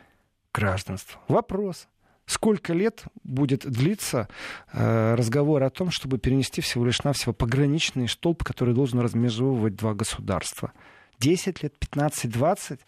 [0.54, 1.22] гражданство.
[1.30, 1.88] Вопрос.
[2.26, 4.28] Сколько лет будет длиться
[4.74, 9.94] э, разговор о том, чтобы перенести всего лишь навсего пограничный столб, который должен размежевывать два
[9.94, 10.74] государства?
[11.20, 12.80] 10 лет, 15, 20.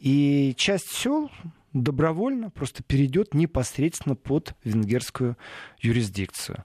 [0.00, 1.30] И часть сел
[1.72, 5.36] добровольно просто перейдет непосредственно под венгерскую
[5.80, 6.64] юрисдикцию.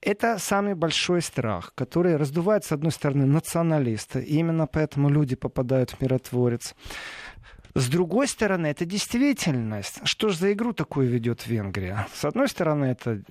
[0.00, 5.90] Это самый большой страх, который раздувает, с одной стороны, националисты, и именно поэтому люди попадают
[5.90, 6.74] в миротворец.
[7.74, 10.00] С другой стороны, это действительность.
[10.04, 12.06] Что же за игру такую ведет Венгрия?
[12.12, 13.22] С одной стороны, это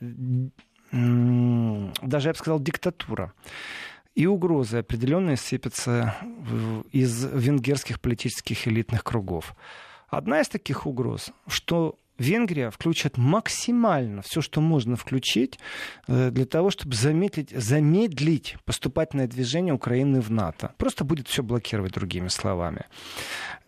[0.91, 3.33] даже, я бы сказал, диктатура
[4.15, 6.15] и угрозы определенные сыпятся
[6.91, 9.55] из венгерских политических элитных кругов.
[10.09, 15.57] Одна из таких угроз, что Венгрия включит максимально все, что можно включить
[16.07, 20.73] э, для того, чтобы замедлить, замедлить поступательное движение Украины в НАТО.
[20.77, 22.85] Просто будет все блокировать, другими словами.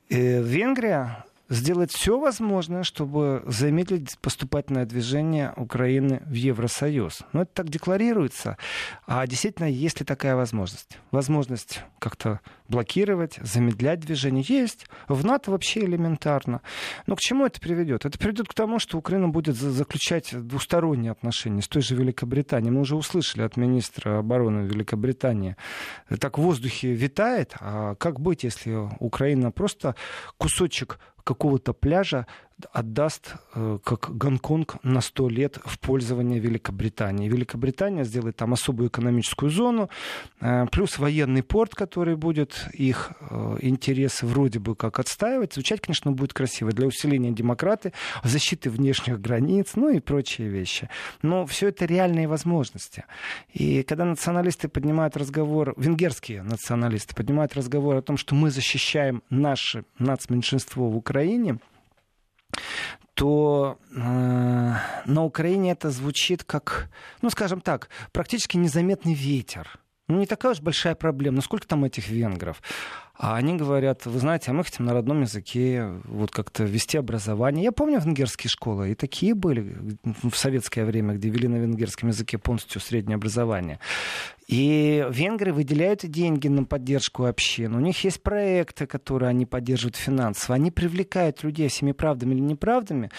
[0.10, 7.24] Э, Венгрия сделать все возможное, чтобы замедлить поступательное движение Украины в Евросоюз.
[7.34, 8.58] Но это так декларируется.
[9.06, 10.98] А действительно, есть ли такая возможность?
[11.12, 14.88] Возможность как-то блокировать, замедлять движение есть.
[15.08, 16.62] В НАТО вообще элементарно.
[17.08, 18.06] Но к чему это приведет?
[18.06, 22.72] Это приведет к тому, что Украина будет заключать двусторонние отношения с той же Великобританией.
[22.72, 25.56] Мы уже услышали от министра обороны Великобритании.
[26.20, 27.56] Так в воздухе витает.
[27.60, 29.96] А как быть, если Украина просто
[30.38, 32.28] кусочек какого-то пляжа
[32.72, 37.28] отдаст э, как Гонконг на 100 лет в пользование Великобритании.
[37.28, 39.89] Великобритания сделает там особую экономическую зону,
[40.39, 45.54] э, плюс военный порт, который будет их э, интересы вроде бы как отстаивать.
[45.54, 50.89] Звучать, конечно, будет красиво для усиления демократы, защиты внешних границ, ну и прочие вещи.
[51.22, 53.06] Но все это реальные возможности.
[53.52, 59.86] И когда националисты поднимают разговор, венгерские националисты поднимают разговор о том, что мы защищаем наше
[60.00, 61.60] нацменьшинство в Украине,
[63.13, 64.73] то э,
[65.06, 66.89] на Украине это звучит как,
[67.21, 69.80] ну, скажем так, практически незаметный ветер.
[70.08, 71.36] Ну, не такая уж большая проблема.
[71.36, 72.62] Ну, сколько там этих венгров?
[73.24, 77.64] А они говорят, вы знаете, а мы хотим на родном языке вот как-то вести образование.
[77.64, 82.38] Я помню венгерские школы, и такие были в советское время, где вели на венгерском языке
[82.38, 83.80] полностью среднее образование.
[84.48, 87.76] И венгры выделяют деньги на поддержку общин.
[87.76, 90.56] У них есть проекты, которые они поддерживают финансово.
[90.56, 93.10] Они привлекают людей всеми правдами или неправдами.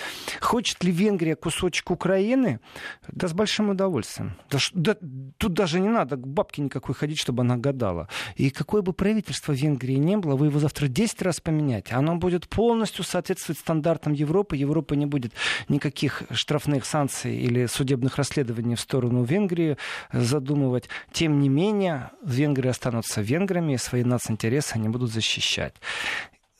[0.41, 2.61] Хочет ли Венгрия кусочек Украины?
[3.09, 4.37] Да с большим удовольствием.
[4.51, 4.97] Да, да,
[5.39, 8.09] тут даже не надо к бабке никакой ходить, чтобы она гадала.
[8.37, 11.95] И какое бы правительство Венгрии не было, вы его завтра 10 раз поменяете.
[11.95, 14.57] Оно будет полностью соответствовать стандартам Европы.
[14.57, 15.33] Европа не будет
[15.69, 19.77] никаких штрафных санкций или судебных расследований в сторону Венгрии
[20.13, 25.75] задумывать тем не менее, венгры останутся венграми, и свои нацинтересы они будут защищать.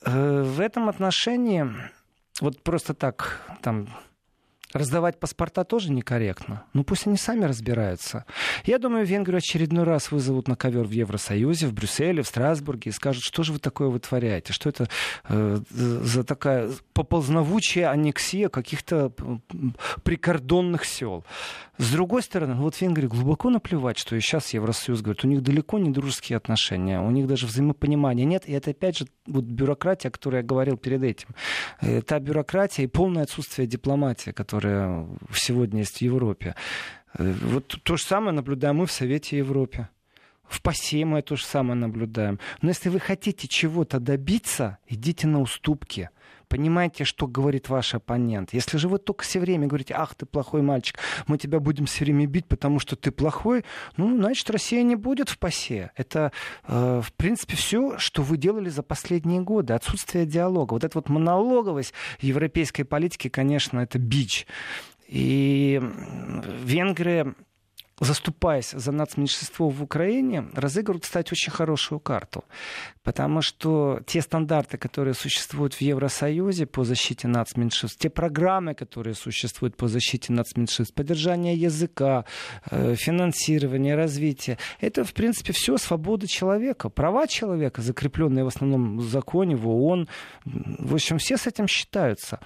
[0.05, 1.65] Э, в этом отношении,
[2.41, 3.87] вот просто так, там,
[4.75, 6.65] Раздавать паспорта тоже некорректно.
[6.73, 8.25] Ну пусть они сами разбираются.
[8.65, 12.93] Я думаю, Венгрию очередной раз вызовут на ковер в Евросоюзе, в Брюсселе, в Страсбурге и
[12.93, 14.89] скажут, что же вы такое вытворяете, что это
[15.29, 19.13] э, за такая поползновучая аннексия каких-то
[20.03, 21.23] прикордонных сел.
[21.77, 25.79] С другой стороны, вот Венгрии глубоко наплевать, что и сейчас Евросоюз говорит, у них далеко
[25.79, 30.11] не дружеские отношения, у них даже взаимопонимания нет, и это опять же вот бюрократия, о
[30.11, 31.29] которой я говорил перед этим.
[31.79, 36.55] Э, та бюрократия и полное отсутствие дипломатии, которая которая сегодня есть в Европе.
[37.17, 39.87] Э, вот то же самое наблюдаем мы в Совете Европы.
[40.47, 42.39] В ПАСЕ мы то же самое наблюдаем.
[42.61, 46.09] Но если вы хотите чего-то добиться, идите на уступки.
[46.47, 48.53] Понимаете, что говорит ваш оппонент.
[48.53, 52.05] Если же вы только все время говорите, ах, ты плохой мальчик, мы тебя будем все
[52.05, 53.63] время бить, потому что ты плохой,
[53.97, 55.91] ну, значит, Россия не будет в ПАСЕ.
[55.95, 56.31] Это,
[56.67, 59.73] э, в принципе, все, что вы делали за последние годы.
[59.73, 60.73] Отсутствие диалога.
[60.73, 64.47] Вот эта вот монологовость европейской политики, конечно, это бич.
[65.07, 65.81] И
[66.63, 67.35] Венгрия
[67.99, 72.43] заступаясь за нацменьшинство в Украине, разыгрывают, кстати, очень хорошую карту.
[73.03, 79.77] Потому что те стандарты, которые существуют в Евросоюзе по защите нацменьшинств, те программы, которые существуют
[79.77, 82.25] по защите нацменьшинств, поддержание языка,
[82.71, 89.07] э, финансирование, развитие, это, в принципе, все свобода человека, права человека, закрепленные в основном в
[89.07, 90.07] законе, в ООН.
[90.45, 92.39] В общем, все с этим считаются.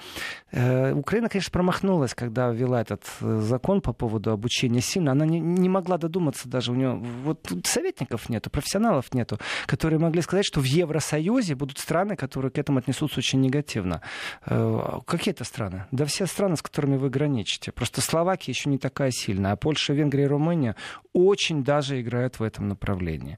[0.52, 5.14] Э, Украина, конечно, промахнулась, когда ввела этот э, закон по поводу обучения сильно.
[5.14, 6.72] Она не, не могла додуматься даже.
[6.72, 12.16] У нее вот советников нету, профессионалов нету, которые могли сказать, что в Евросоюзе будут страны,
[12.16, 14.02] которые к этому отнесутся очень негативно.
[14.46, 15.86] Э, какие это страны?
[15.92, 17.72] Да все страны, с которыми вы граничите.
[17.72, 20.76] Просто Словакия еще не такая сильная, а Польша, Венгрия и Румыния
[21.14, 23.38] очень даже играют в этом направлении.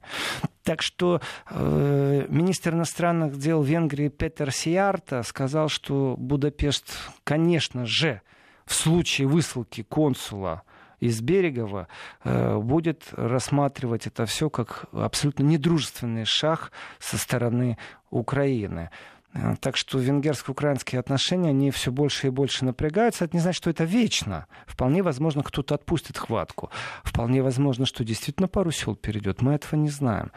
[0.62, 6.86] Так что э, министр иностранных дел Венгрии Петер Сиарта сказал, что Будапешт,
[7.24, 8.22] конечно же,
[8.64, 10.62] в случае высылки консула
[11.02, 11.88] из Берегова
[12.22, 17.76] э, будет рассматривать это все как абсолютно недружественный шаг со стороны
[18.10, 18.90] Украины.
[19.34, 23.24] Э, так что венгерско-украинские отношения, они все больше и больше напрягаются.
[23.24, 24.46] Это не значит, что это вечно.
[24.66, 26.70] Вполне возможно, кто-то отпустит хватку.
[27.02, 29.42] Вполне возможно, что действительно пару сел перейдет.
[29.42, 30.32] Мы этого не знаем.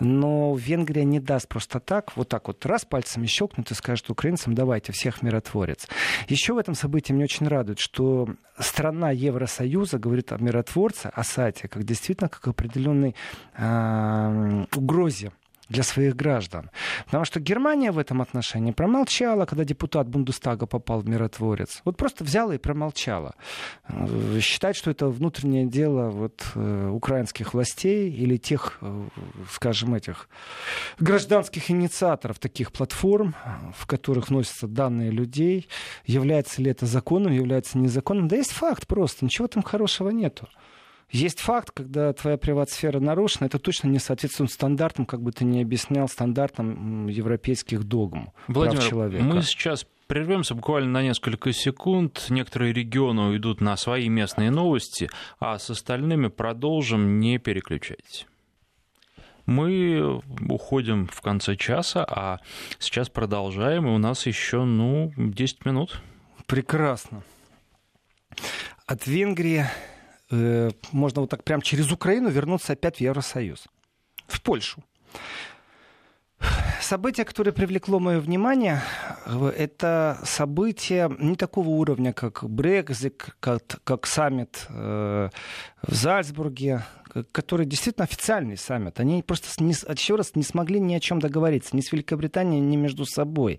[0.00, 4.54] Но Венгрия не даст просто так, вот так вот раз пальцами щелкнет и скажет украинцам,
[4.54, 5.88] давайте, всех миротворец.
[6.28, 8.28] Еще в этом событии мне очень радует, что
[8.58, 13.14] страна Евросоюза говорит о миротворце, о Сате, как действительно как определенной
[13.56, 15.32] э, угрозе
[15.68, 16.70] для своих граждан.
[17.06, 21.80] Потому что Германия в этом отношении промолчала, когда депутат Бундестага попал в миротворец.
[21.84, 23.34] Вот просто взяла и промолчала.
[23.88, 29.08] Э, считать, что это внутреннее дело вот, э, украинских властей или тех, э,
[29.50, 30.28] скажем, этих
[31.00, 33.34] гражданских инициаторов таких платформ,
[33.76, 35.68] в которых носятся данные людей,
[36.04, 38.28] является ли это законом, является незаконным.
[38.28, 40.48] Да есть факт просто, ничего там хорошего нету.
[41.10, 45.62] Есть факт, когда твоя приват-сфера нарушена, это точно не соответствует стандартам, как бы ты ни
[45.62, 49.24] объяснял, стандартам европейских догм Владимир, прав человека.
[49.24, 52.26] мы сейчас Прервемся буквально на несколько секунд.
[52.28, 58.26] Некоторые регионы уйдут на свои местные новости, а с остальными продолжим, не переключайтесь.
[59.46, 62.38] Мы уходим в конце часа, а
[62.78, 66.00] сейчас продолжаем, и у нас еще, ну, 10 минут.
[66.46, 67.24] Прекрасно.
[68.86, 69.66] От Венгрии
[70.30, 73.66] э, можно вот так прям через Украину вернуться опять в Евросоюз,
[74.26, 74.82] в Польшу.
[76.80, 78.82] Событие, которое привлекло мое внимание,
[79.24, 85.30] э, это событие не такого уровня, как Брекзит, как, как саммит э,
[85.82, 86.84] в Зальцбурге,
[87.32, 89.00] который действительно официальный саммит.
[89.00, 92.76] Они просто не, еще раз не смогли ни о чем договориться, ни с Великобританией, ни
[92.76, 93.58] между собой.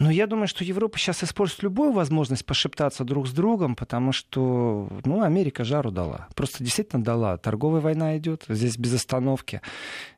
[0.00, 4.88] Но я думаю, что Европа сейчас использует любую возможность пошептаться друг с другом, потому что
[5.04, 6.26] ну, Америка жару дала.
[6.34, 7.36] Просто действительно дала.
[7.36, 9.60] Торговая война идет здесь без остановки.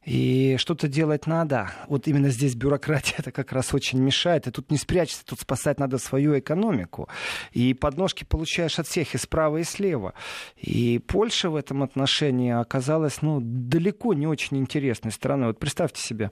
[0.04, 1.72] И что-то делать надо.
[1.88, 4.46] Вот именно здесь бюрократия это как раз очень мешает.
[4.46, 7.08] И тут не спрячешься, тут спасать надо свою экономику.
[7.50, 10.14] И подножки получаешь от всех, и справа, и слева.
[10.56, 15.48] И Польша в этом отношении оказалась ну, далеко не очень интересной страной.
[15.48, 16.30] Вот представьте себе,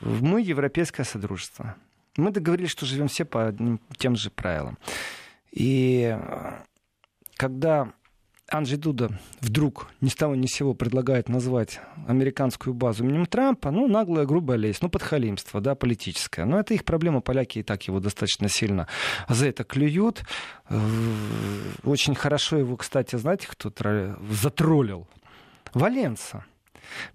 [0.00, 1.76] мы европейское содружество.
[2.16, 4.78] Мы договорились, что живем все по одним тем же правилам.
[5.50, 6.52] И э,
[7.36, 7.92] когда
[8.52, 13.70] Анджей Дуда вдруг ни с того ни с сего предлагает назвать американскую базу именем Трампа,
[13.70, 16.44] ну, наглая, грубая лесть, ну, подхалимство, да, политическое.
[16.44, 18.88] Но это их проблема, поляки и так его достаточно сильно
[19.28, 20.22] за это клюют.
[20.68, 20.78] Э,
[21.84, 23.72] очень хорошо его, кстати, знаете, кто
[24.30, 25.06] затроллил?
[25.72, 26.44] Валенса.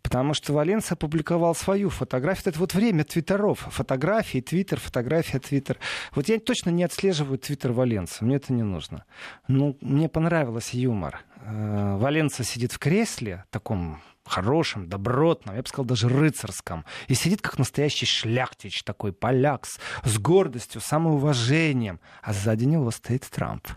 [0.01, 2.49] Потому что Валенса опубликовал свою фотографию.
[2.49, 3.59] Это вот время твиттеров.
[3.69, 5.77] Фотографии, твиттер, фотография, твиттер.
[6.13, 8.25] Вот я точно не отслеживаю твиттер Валенса.
[8.25, 9.05] Мне это не нужно.
[9.47, 11.21] Ну, мне понравился юмор.
[11.41, 16.85] Э, Валенса сидит в кресле, таком хорошем, добротном, я бы сказал, даже рыцарском.
[17.07, 19.65] И сидит как настоящий шляхтич, такой поляк,
[20.03, 21.99] с гордостью, самоуважением.
[22.21, 23.67] А сзади него стоит Трамп.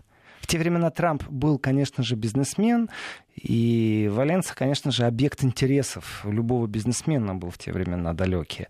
[0.51, 2.89] Те времена Трамп был, конечно же, бизнесмен,
[3.41, 8.67] и Валенса, конечно же, объект интересов любого бизнесмена был в те времена далекие.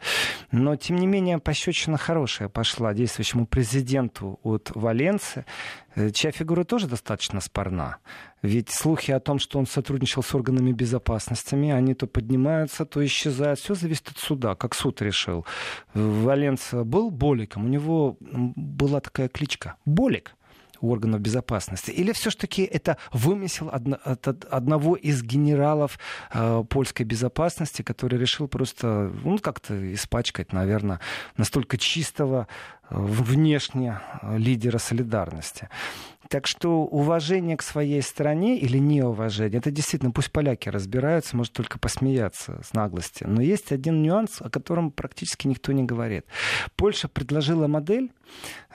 [0.51, 5.45] Но, тем не менее, пощечина хорошая пошла действующему президенту от Валенсы,
[5.95, 7.97] э, чья фигура тоже достаточно спорна.
[8.43, 13.59] Ведь слухи о том, что он сотрудничал с органами безопасности, они то поднимаются, то исчезают.
[13.59, 15.47] Все зависит от суда, как суд решил.
[15.95, 20.35] Валенса был Боликом, у него была такая кличка— Болик
[20.83, 21.91] органов безопасности?
[21.91, 25.99] Или все-таки это вымысел от одного из генералов
[26.33, 30.99] э, польской безопасности, который решил просто ну, как-то испачкать, наверное,
[31.37, 32.47] настолько чистого
[32.91, 35.69] внешне э, лидера солидарности?
[36.31, 41.77] Так что уважение к своей стране или неуважение, это действительно, пусть поляки разбираются, может только
[41.77, 43.25] посмеяться с наглости.
[43.25, 46.25] Но есть один нюанс, о котором практически никто не говорит.
[46.77, 48.13] Польша предложила модель,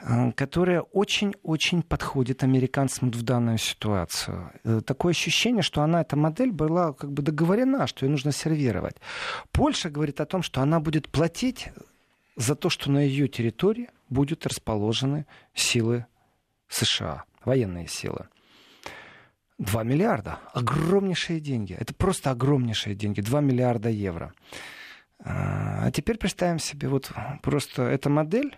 [0.01, 4.51] э, которая очень-очень подходит американцам в данную ситуацию.
[4.63, 8.97] Э, такое ощущение, что она, эта модель, была как бы договорена, что ее нужно сервировать.
[9.51, 11.69] Польша говорит о том, что она будет платить
[12.37, 16.05] за то, что на ее территории будут расположены силы
[16.69, 18.27] США военные силы.
[19.57, 20.39] 2 миллиарда.
[20.53, 21.73] Огромнейшие деньги.
[21.73, 23.21] Это просто огромнейшие деньги.
[23.21, 24.33] 2 миллиарда евро.
[25.19, 27.11] А, а теперь представим себе вот
[27.41, 28.57] просто эта модель,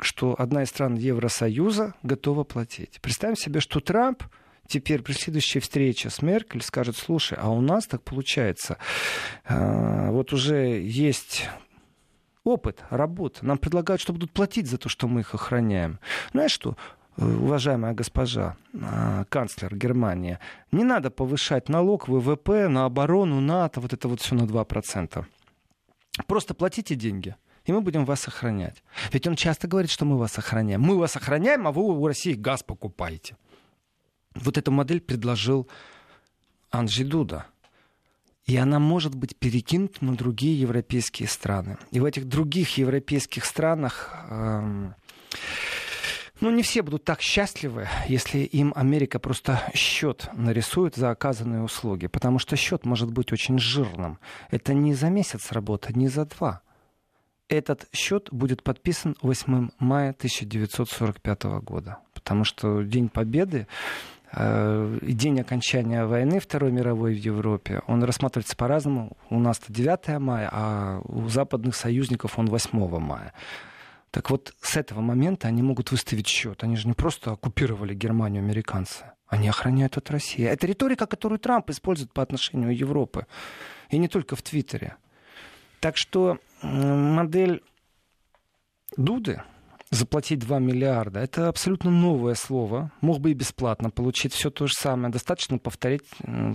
[0.00, 3.00] что одна из стран Евросоюза готова платить.
[3.02, 4.22] Представим себе, что Трамп
[4.66, 8.78] теперь при следующей встрече с Меркель скажет, слушай, а у нас так получается,
[9.44, 11.48] а, вот уже есть
[12.44, 13.44] опыт, работа.
[13.44, 15.98] Нам предлагают, что будут платить за то, что мы их охраняем.
[16.32, 16.76] Знаешь что?
[17.16, 20.38] уважаемая госпожа, а, канцлер Германии,
[20.72, 25.24] не надо повышать налог ВВП на оборону, НАТО, вот это вот все на 2%.
[26.26, 28.82] Просто платите деньги, и мы будем вас охранять.
[29.12, 30.80] Ведь он часто говорит, что мы вас охраняем.
[30.80, 33.36] Мы вас охраняем, а вы у России газ покупаете.
[34.34, 35.68] Вот эту модель предложил
[36.70, 37.46] Анджи Дуда.
[38.46, 41.78] И она может быть перекинута на другие европейские страны.
[41.90, 44.14] И в этих других европейских странах...
[44.28, 44.94] Эм,
[46.40, 52.06] ну, не все будут так счастливы, если им Америка просто счет нарисует за оказанные услуги,
[52.06, 54.18] потому что счет может быть очень жирным.
[54.50, 56.60] Это не за месяц работы, не за два.
[57.48, 63.68] Этот счет будет подписан 8 мая 1945 года, потому что День Победы
[64.36, 69.16] день окончания войны Второй мировой в Европе, он рассматривается по-разному.
[69.30, 73.32] У нас это 9 мая, а у западных союзников он 8 мая.
[74.10, 76.62] Так вот, с этого момента они могут выставить счет.
[76.62, 79.04] Они же не просто оккупировали Германию американцы.
[79.26, 80.44] Они охраняют от России.
[80.44, 83.26] Это риторика, которую Трамп использует по отношению к Европе.
[83.90, 84.96] И не только в Твиттере.
[85.80, 87.62] Так что модель
[88.96, 89.42] Дуды
[89.94, 91.20] заплатить 2 миллиарда.
[91.20, 92.90] Это абсолютно новое слово.
[93.00, 95.12] Мог бы и бесплатно получить все то же самое.
[95.12, 96.04] Достаточно повторить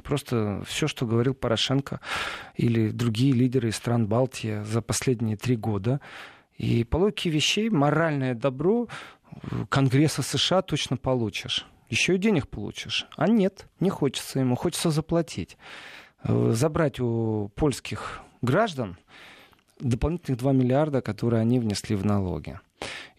[0.03, 1.99] просто все, что говорил Порошенко
[2.55, 6.01] или другие лидеры стран Балтии за последние три года.
[6.57, 8.87] И по логике вещей моральное добро
[9.69, 11.65] Конгресса США точно получишь.
[11.89, 13.07] Еще и денег получишь.
[13.15, 15.57] А нет, не хочется ему, хочется заплатить.
[16.23, 18.97] Э, забрать у польских граждан
[19.79, 22.59] дополнительных 2 миллиарда, которые они внесли в налоги.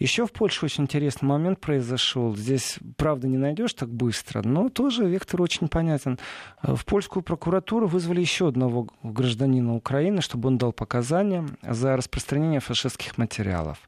[0.00, 2.34] Еще в Польше очень интересный момент произошел.
[2.34, 6.18] Здесь, правда, не найдешь так быстро, но тоже вектор очень понятен.
[6.62, 13.18] В польскую прокуратуру вызвали еще одного гражданина Украины, чтобы он дал показания за распространение фашистских
[13.18, 13.78] материалов.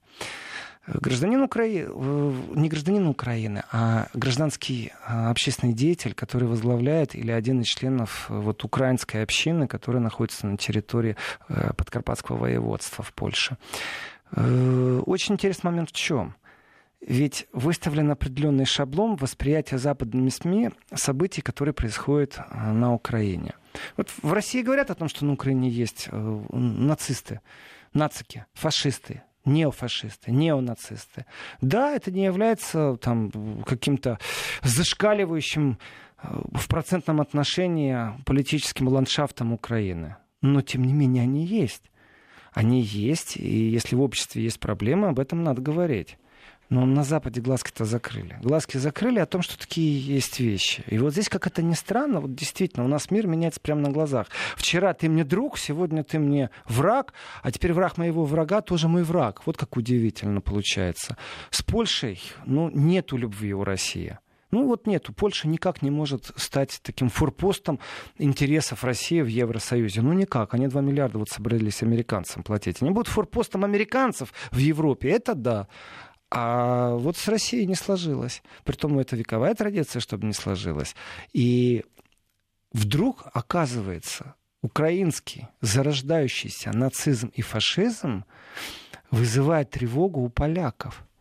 [0.87, 1.89] Гражданин Украины,
[2.57, 9.23] не гражданин Украины, а гражданский общественный деятель, который возглавляет или один из членов вот, украинской
[9.23, 11.17] общины, которая находится на территории
[11.49, 13.59] э, Подкарпатского воеводства в Польше.
[14.35, 16.35] Э, очень интересный момент в чем?
[17.01, 23.55] Ведь выставлен определенный шаблон восприятия западными СМИ событий, которые происходят э, на Украине.
[23.97, 27.41] Вот в России говорят о том, что на Украине есть э, нацисты,
[27.93, 31.27] нацики, фашисты, неофашисты, неонацисты.
[31.61, 34.19] Да, это не является там, каким-то
[34.63, 35.79] зашкаливающим
[36.23, 40.17] в процентном отношении политическим ландшафтом Украины.
[40.41, 41.92] Но, тем не менее, они есть
[42.53, 46.19] они есть, и если в обществе есть проблемы, об этом надо говорить.
[46.73, 48.39] Но на Западе глазки-то закрыли.
[48.43, 50.83] Глазки закрыли о том, что такие есть вещи.
[50.87, 53.91] И вот здесь, как это ни странно, вот действительно, у нас мир меняется прямо на
[53.91, 54.29] глазах.
[54.57, 59.03] Вчера ты мне друг, сегодня ты мне враг, а теперь враг моего врага тоже мой
[59.03, 59.43] враг.
[59.45, 61.19] Вот как удивительно получается.
[61.51, 64.19] С Польшей, ну, нету любви у России.
[64.53, 65.15] Ну вот нету.
[65.15, 67.81] Польша никак не может стать таким форпостом
[68.19, 70.03] интересов России в Евросоюзе.
[70.03, 70.53] Ну никак.
[70.53, 72.83] Они 2 миллиарда вот собрались американцам платить.
[72.83, 75.09] Они будут форпостом американцев в Европе.
[75.09, 75.69] Это да.
[76.31, 78.43] А вот с Россией не сложилось.
[78.65, 80.95] Притом это вековая традиция, чтобы не сложилось.
[81.33, 81.85] И
[82.73, 88.25] вдруг оказывается, украинский зарождающийся нацизм и фашизм
[89.11, 91.05] вызывает тревогу у поляков–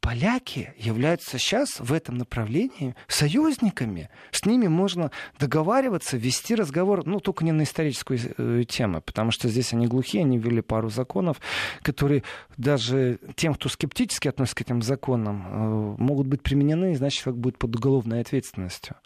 [0.00, 4.08] поляки являются сейчас в этом направлении союзниками.
[4.30, 9.48] С ними можно договариваться, вести разговор, ну, только не на историческую э, тему, потому что
[9.48, 11.40] здесь они глухие, они ввели пару законов,
[11.82, 12.22] которые
[12.56, 17.58] даже тем, кто скептически относится к этим законам, э, могут быть применены, значит, как будет
[17.58, 18.96] под уголовной ответственностью.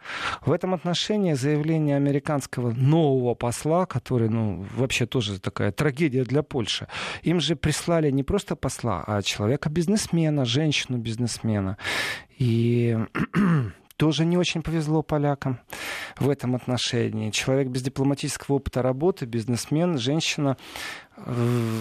[0.46, 6.86] В этом отношении заявление американского нового посла, который, ну, вообще тоже такая трагедия для Польши,
[7.22, 11.76] им же прислали не просто посла, а человека-бизнесмена, женщину, женщину-бизнесмена.
[12.38, 12.96] И
[13.96, 15.60] тоже не очень повезло полякам
[16.18, 17.30] в этом отношении.
[17.30, 20.56] Человек без дипломатического опыта работы, бизнесмен, женщина
[21.16, 21.80] э,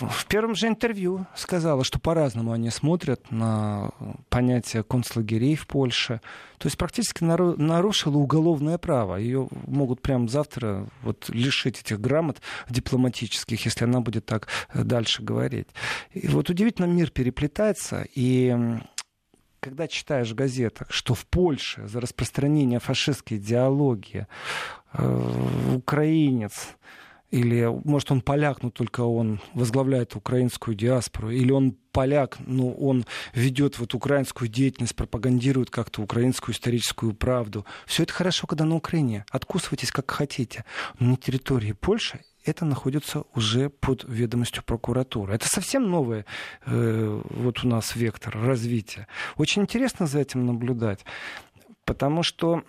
[0.00, 3.90] в первом же интервью сказала, что по-разному они смотрят на
[4.28, 6.20] понятие концлагерей в Польше.
[6.58, 9.16] То есть практически нарушила уголовное право.
[9.16, 15.68] Ее могут прямо завтра вот лишить этих грамот дипломатических, если она будет так дальше говорить.
[16.12, 18.56] И вот удивительно мир переплетается, и
[19.64, 24.26] когда читаешь в газетах, что в Польше за распространение фашистской идеологии
[24.92, 26.76] э, украинец
[27.30, 33.06] или, может, он поляк, но только он возглавляет украинскую диаспору, или он поляк, но он
[33.32, 37.64] ведет вот украинскую деятельность, пропагандирует как-то украинскую историческую правду.
[37.86, 39.24] Все это хорошо, когда на Украине.
[39.30, 40.66] Откусывайтесь как хотите.
[40.98, 45.34] Но на территории Польши это находится уже под ведомостью прокуратуры.
[45.34, 46.24] Это совсем новый
[46.66, 49.06] э, вот у нас вектор развития.
[49.36, 51.04] Очень интересно за этим наблюдать,
[51.84, 52.62] потому что,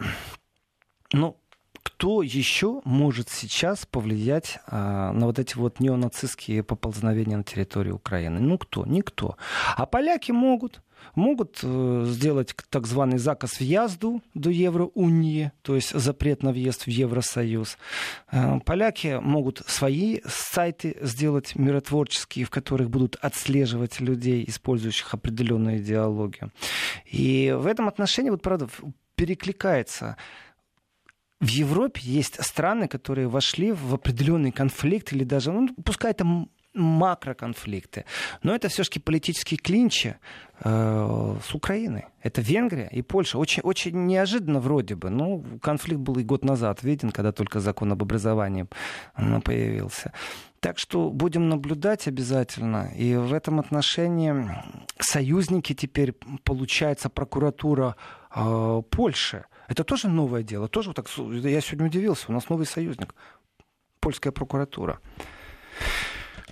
[1.11, 1.38] ну,
[1.86, 8.39] кто еще может сейчас повлиять а, на вот эти вот неонацистские поползновения на территории Украины?
[8.39, 8.86] Ну кто?
[8.88, 9.38] Никто.
[9.77, 10.81] А поляки могут
[11.13, 16.88] могут э, сделать так званый заказ въезду до Евроунии, то есть запрет на въезд в
[16.88, 17.77] Евросоюз.
[18.31, 26.51] Э, поляки могут свои сайты сделать миротворческие, в которых будут отслеживать людей, использующих определенную идеологию.
[27.05, 28.67] И в этом отношении, вот правда,
[29.15, 30.17] перекликается
[31.39, 36.25] в Европе есть страны, которые вошли в определенный конфликт или даже, ну, пускай это
[36.75, 38.05] макроконфликты.
[38.43, 40.17] Но это все-таки политические клинчи
[40.59, 42.05] э, с Украиной.
[42.21, 43.38] Это Венгрия и Польша.
[43.38, 45.09] Очень, очень неожиданно вроде бы.
[45.09, 48.67] Ну, конфликт был и год назад виден, когда только закон об образовании
[49.15, 50.11] э, появился.
[50.59, 52.91] Так что будем наблюдать обязательно.
[52.95, 54.33] И в этом отношении
[54.99, 56.13] союзники теперь,
[56.43, 57.95] получается, прокуратура
[58.36, 59.45] э, Польши.
[59.68, 60.68] Это тоже новое дело.
[60.68, 62.26] Тоже вот так, я сегодня удивился.
[62.30, 63.16] У нас новый союзник.
[63.99, 64.99] Польская прокуратура.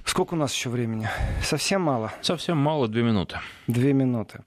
[0.05, 1.07] Сколько у нас еще времени?
[1.43, 2.11] Совсем мало?
[2.21, 3.39] Совсем мало, две минуты.
[3.67, 4.43] Две минуты.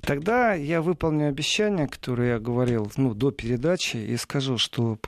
[0.00, 4.98] Тогда я выполню обещание, которое я говорил ну, до передачи, и скажу, что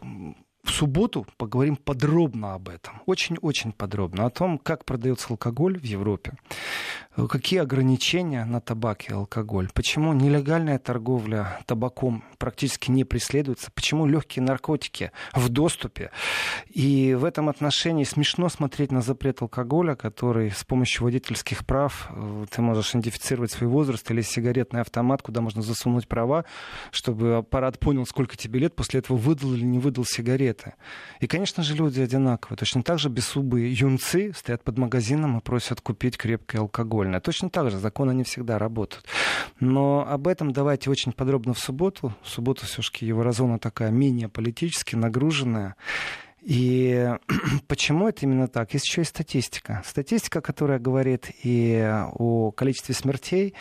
[0.63, 3.03] в субботу поговорим подробно об этом.
[3.07, 4.27] Очень-очень подробно.
[4.27, 6.35] О том, как продается алкоголь в Европе,
[7.29, 14.43] какие ограничения на табак и алкоголь, почему нелегальная торговля табаком практически не преследуется, почему легкие
[14.43, 16.11] наркотики в доступе.
[16.69, 22.47] И в этом отношении смешно смотреть на запрет алкоголя, который с помощью водительских прав э,
[22.51, 26.45] ты можешь идентифицировать свой возраст или сигаретный автомат, куда можно засунуть права,
[26.91, 30.75] чтобы аппарат понял, сколько тебе лет, после этого выдал или не выдал сигареты.
[31.21, 32.57] И, конечно же, люди одинаковые.
[32.57, 37.21] Точно так же бессубые юнцы стоят под магазином и просят купить крепкий алкоголь алкогольное.
[37.21, 39.07] Точно так же законы не всегда работают.
[39.61, 42.15] Но об этом давайте очень подробно в субботу.
[42.23, 45.75] В субботу все-таки еврозона такая менее политически нагруженная.
[46.43, 47.09] И
[47.69, 48.73] почему это именно так?
[48.73, 49.83] Есть еще и статистика.
[49.85, 51.81] Статистика, которая говорит и
[52.13, 53.55] о количестве смертей,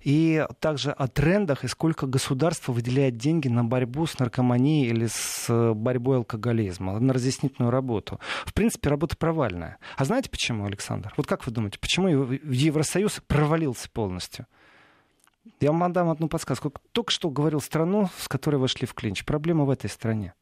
[0.00, 5.72] и также о трендах, и сколько государство выделяет деньги на борьбу с наркоманией или с
[5.74, 8.20] борьбой алкоголизма, на разъяснительную работу.
[8.44, 9.78] В принципе, работа провальная.
[9.96, 11.12] А знаете почему, Александр?
[11.16, 14.46] Вот как вы думаете, почему Евросоюз провалился полностью?
[15.60, 16.72] Я вам дам одну подсказку.
[16.92, 19.24] Только что говорил страну, с которой вошли в клинч.
[19.24, 20.34] Проблема в этой стране.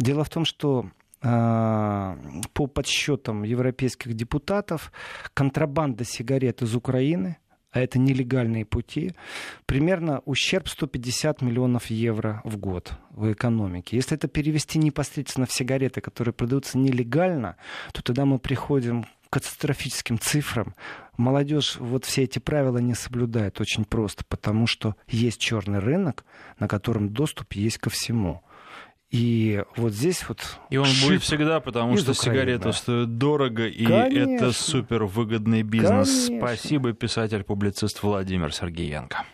[0.00, 0.90] Дело в том, что
[1.22, 2.18] а,
[2.54, 4.92] по подсчетам европейских депутатов,
[5.34, 7.36] контрабанда сигарет из Украины
[7.72, 9.12] а это нелегальные пути,
[9.64, 13.96] примерно ущерб 150 миллионов евро в год в экономике.
[13.96, 17.56] Если это перевести непосредственно в сигареты, которые продаются нелегально,
[17.92, 20.74] то тогда мы приходим к катастрофическим цифрам.
[21.16, 26.24] Молодежь вот все эти правила не соблюдает очень просто, потому что есть черный рынок,
[26.58, 28.42] на котором доступ есть ко всему.
[29.10, 30.38] И вот здесь вот...
[30.70, 34.30] И он будет всегда, потому что сигареты стоят дорого, и Конечно.
[34.30, 36.26] это супер выгодный бизнес.
[36.26, 36.46] Конечно.
[36.46, 39.24] Спасибо, писатель-публицист Владимир Сергеенко.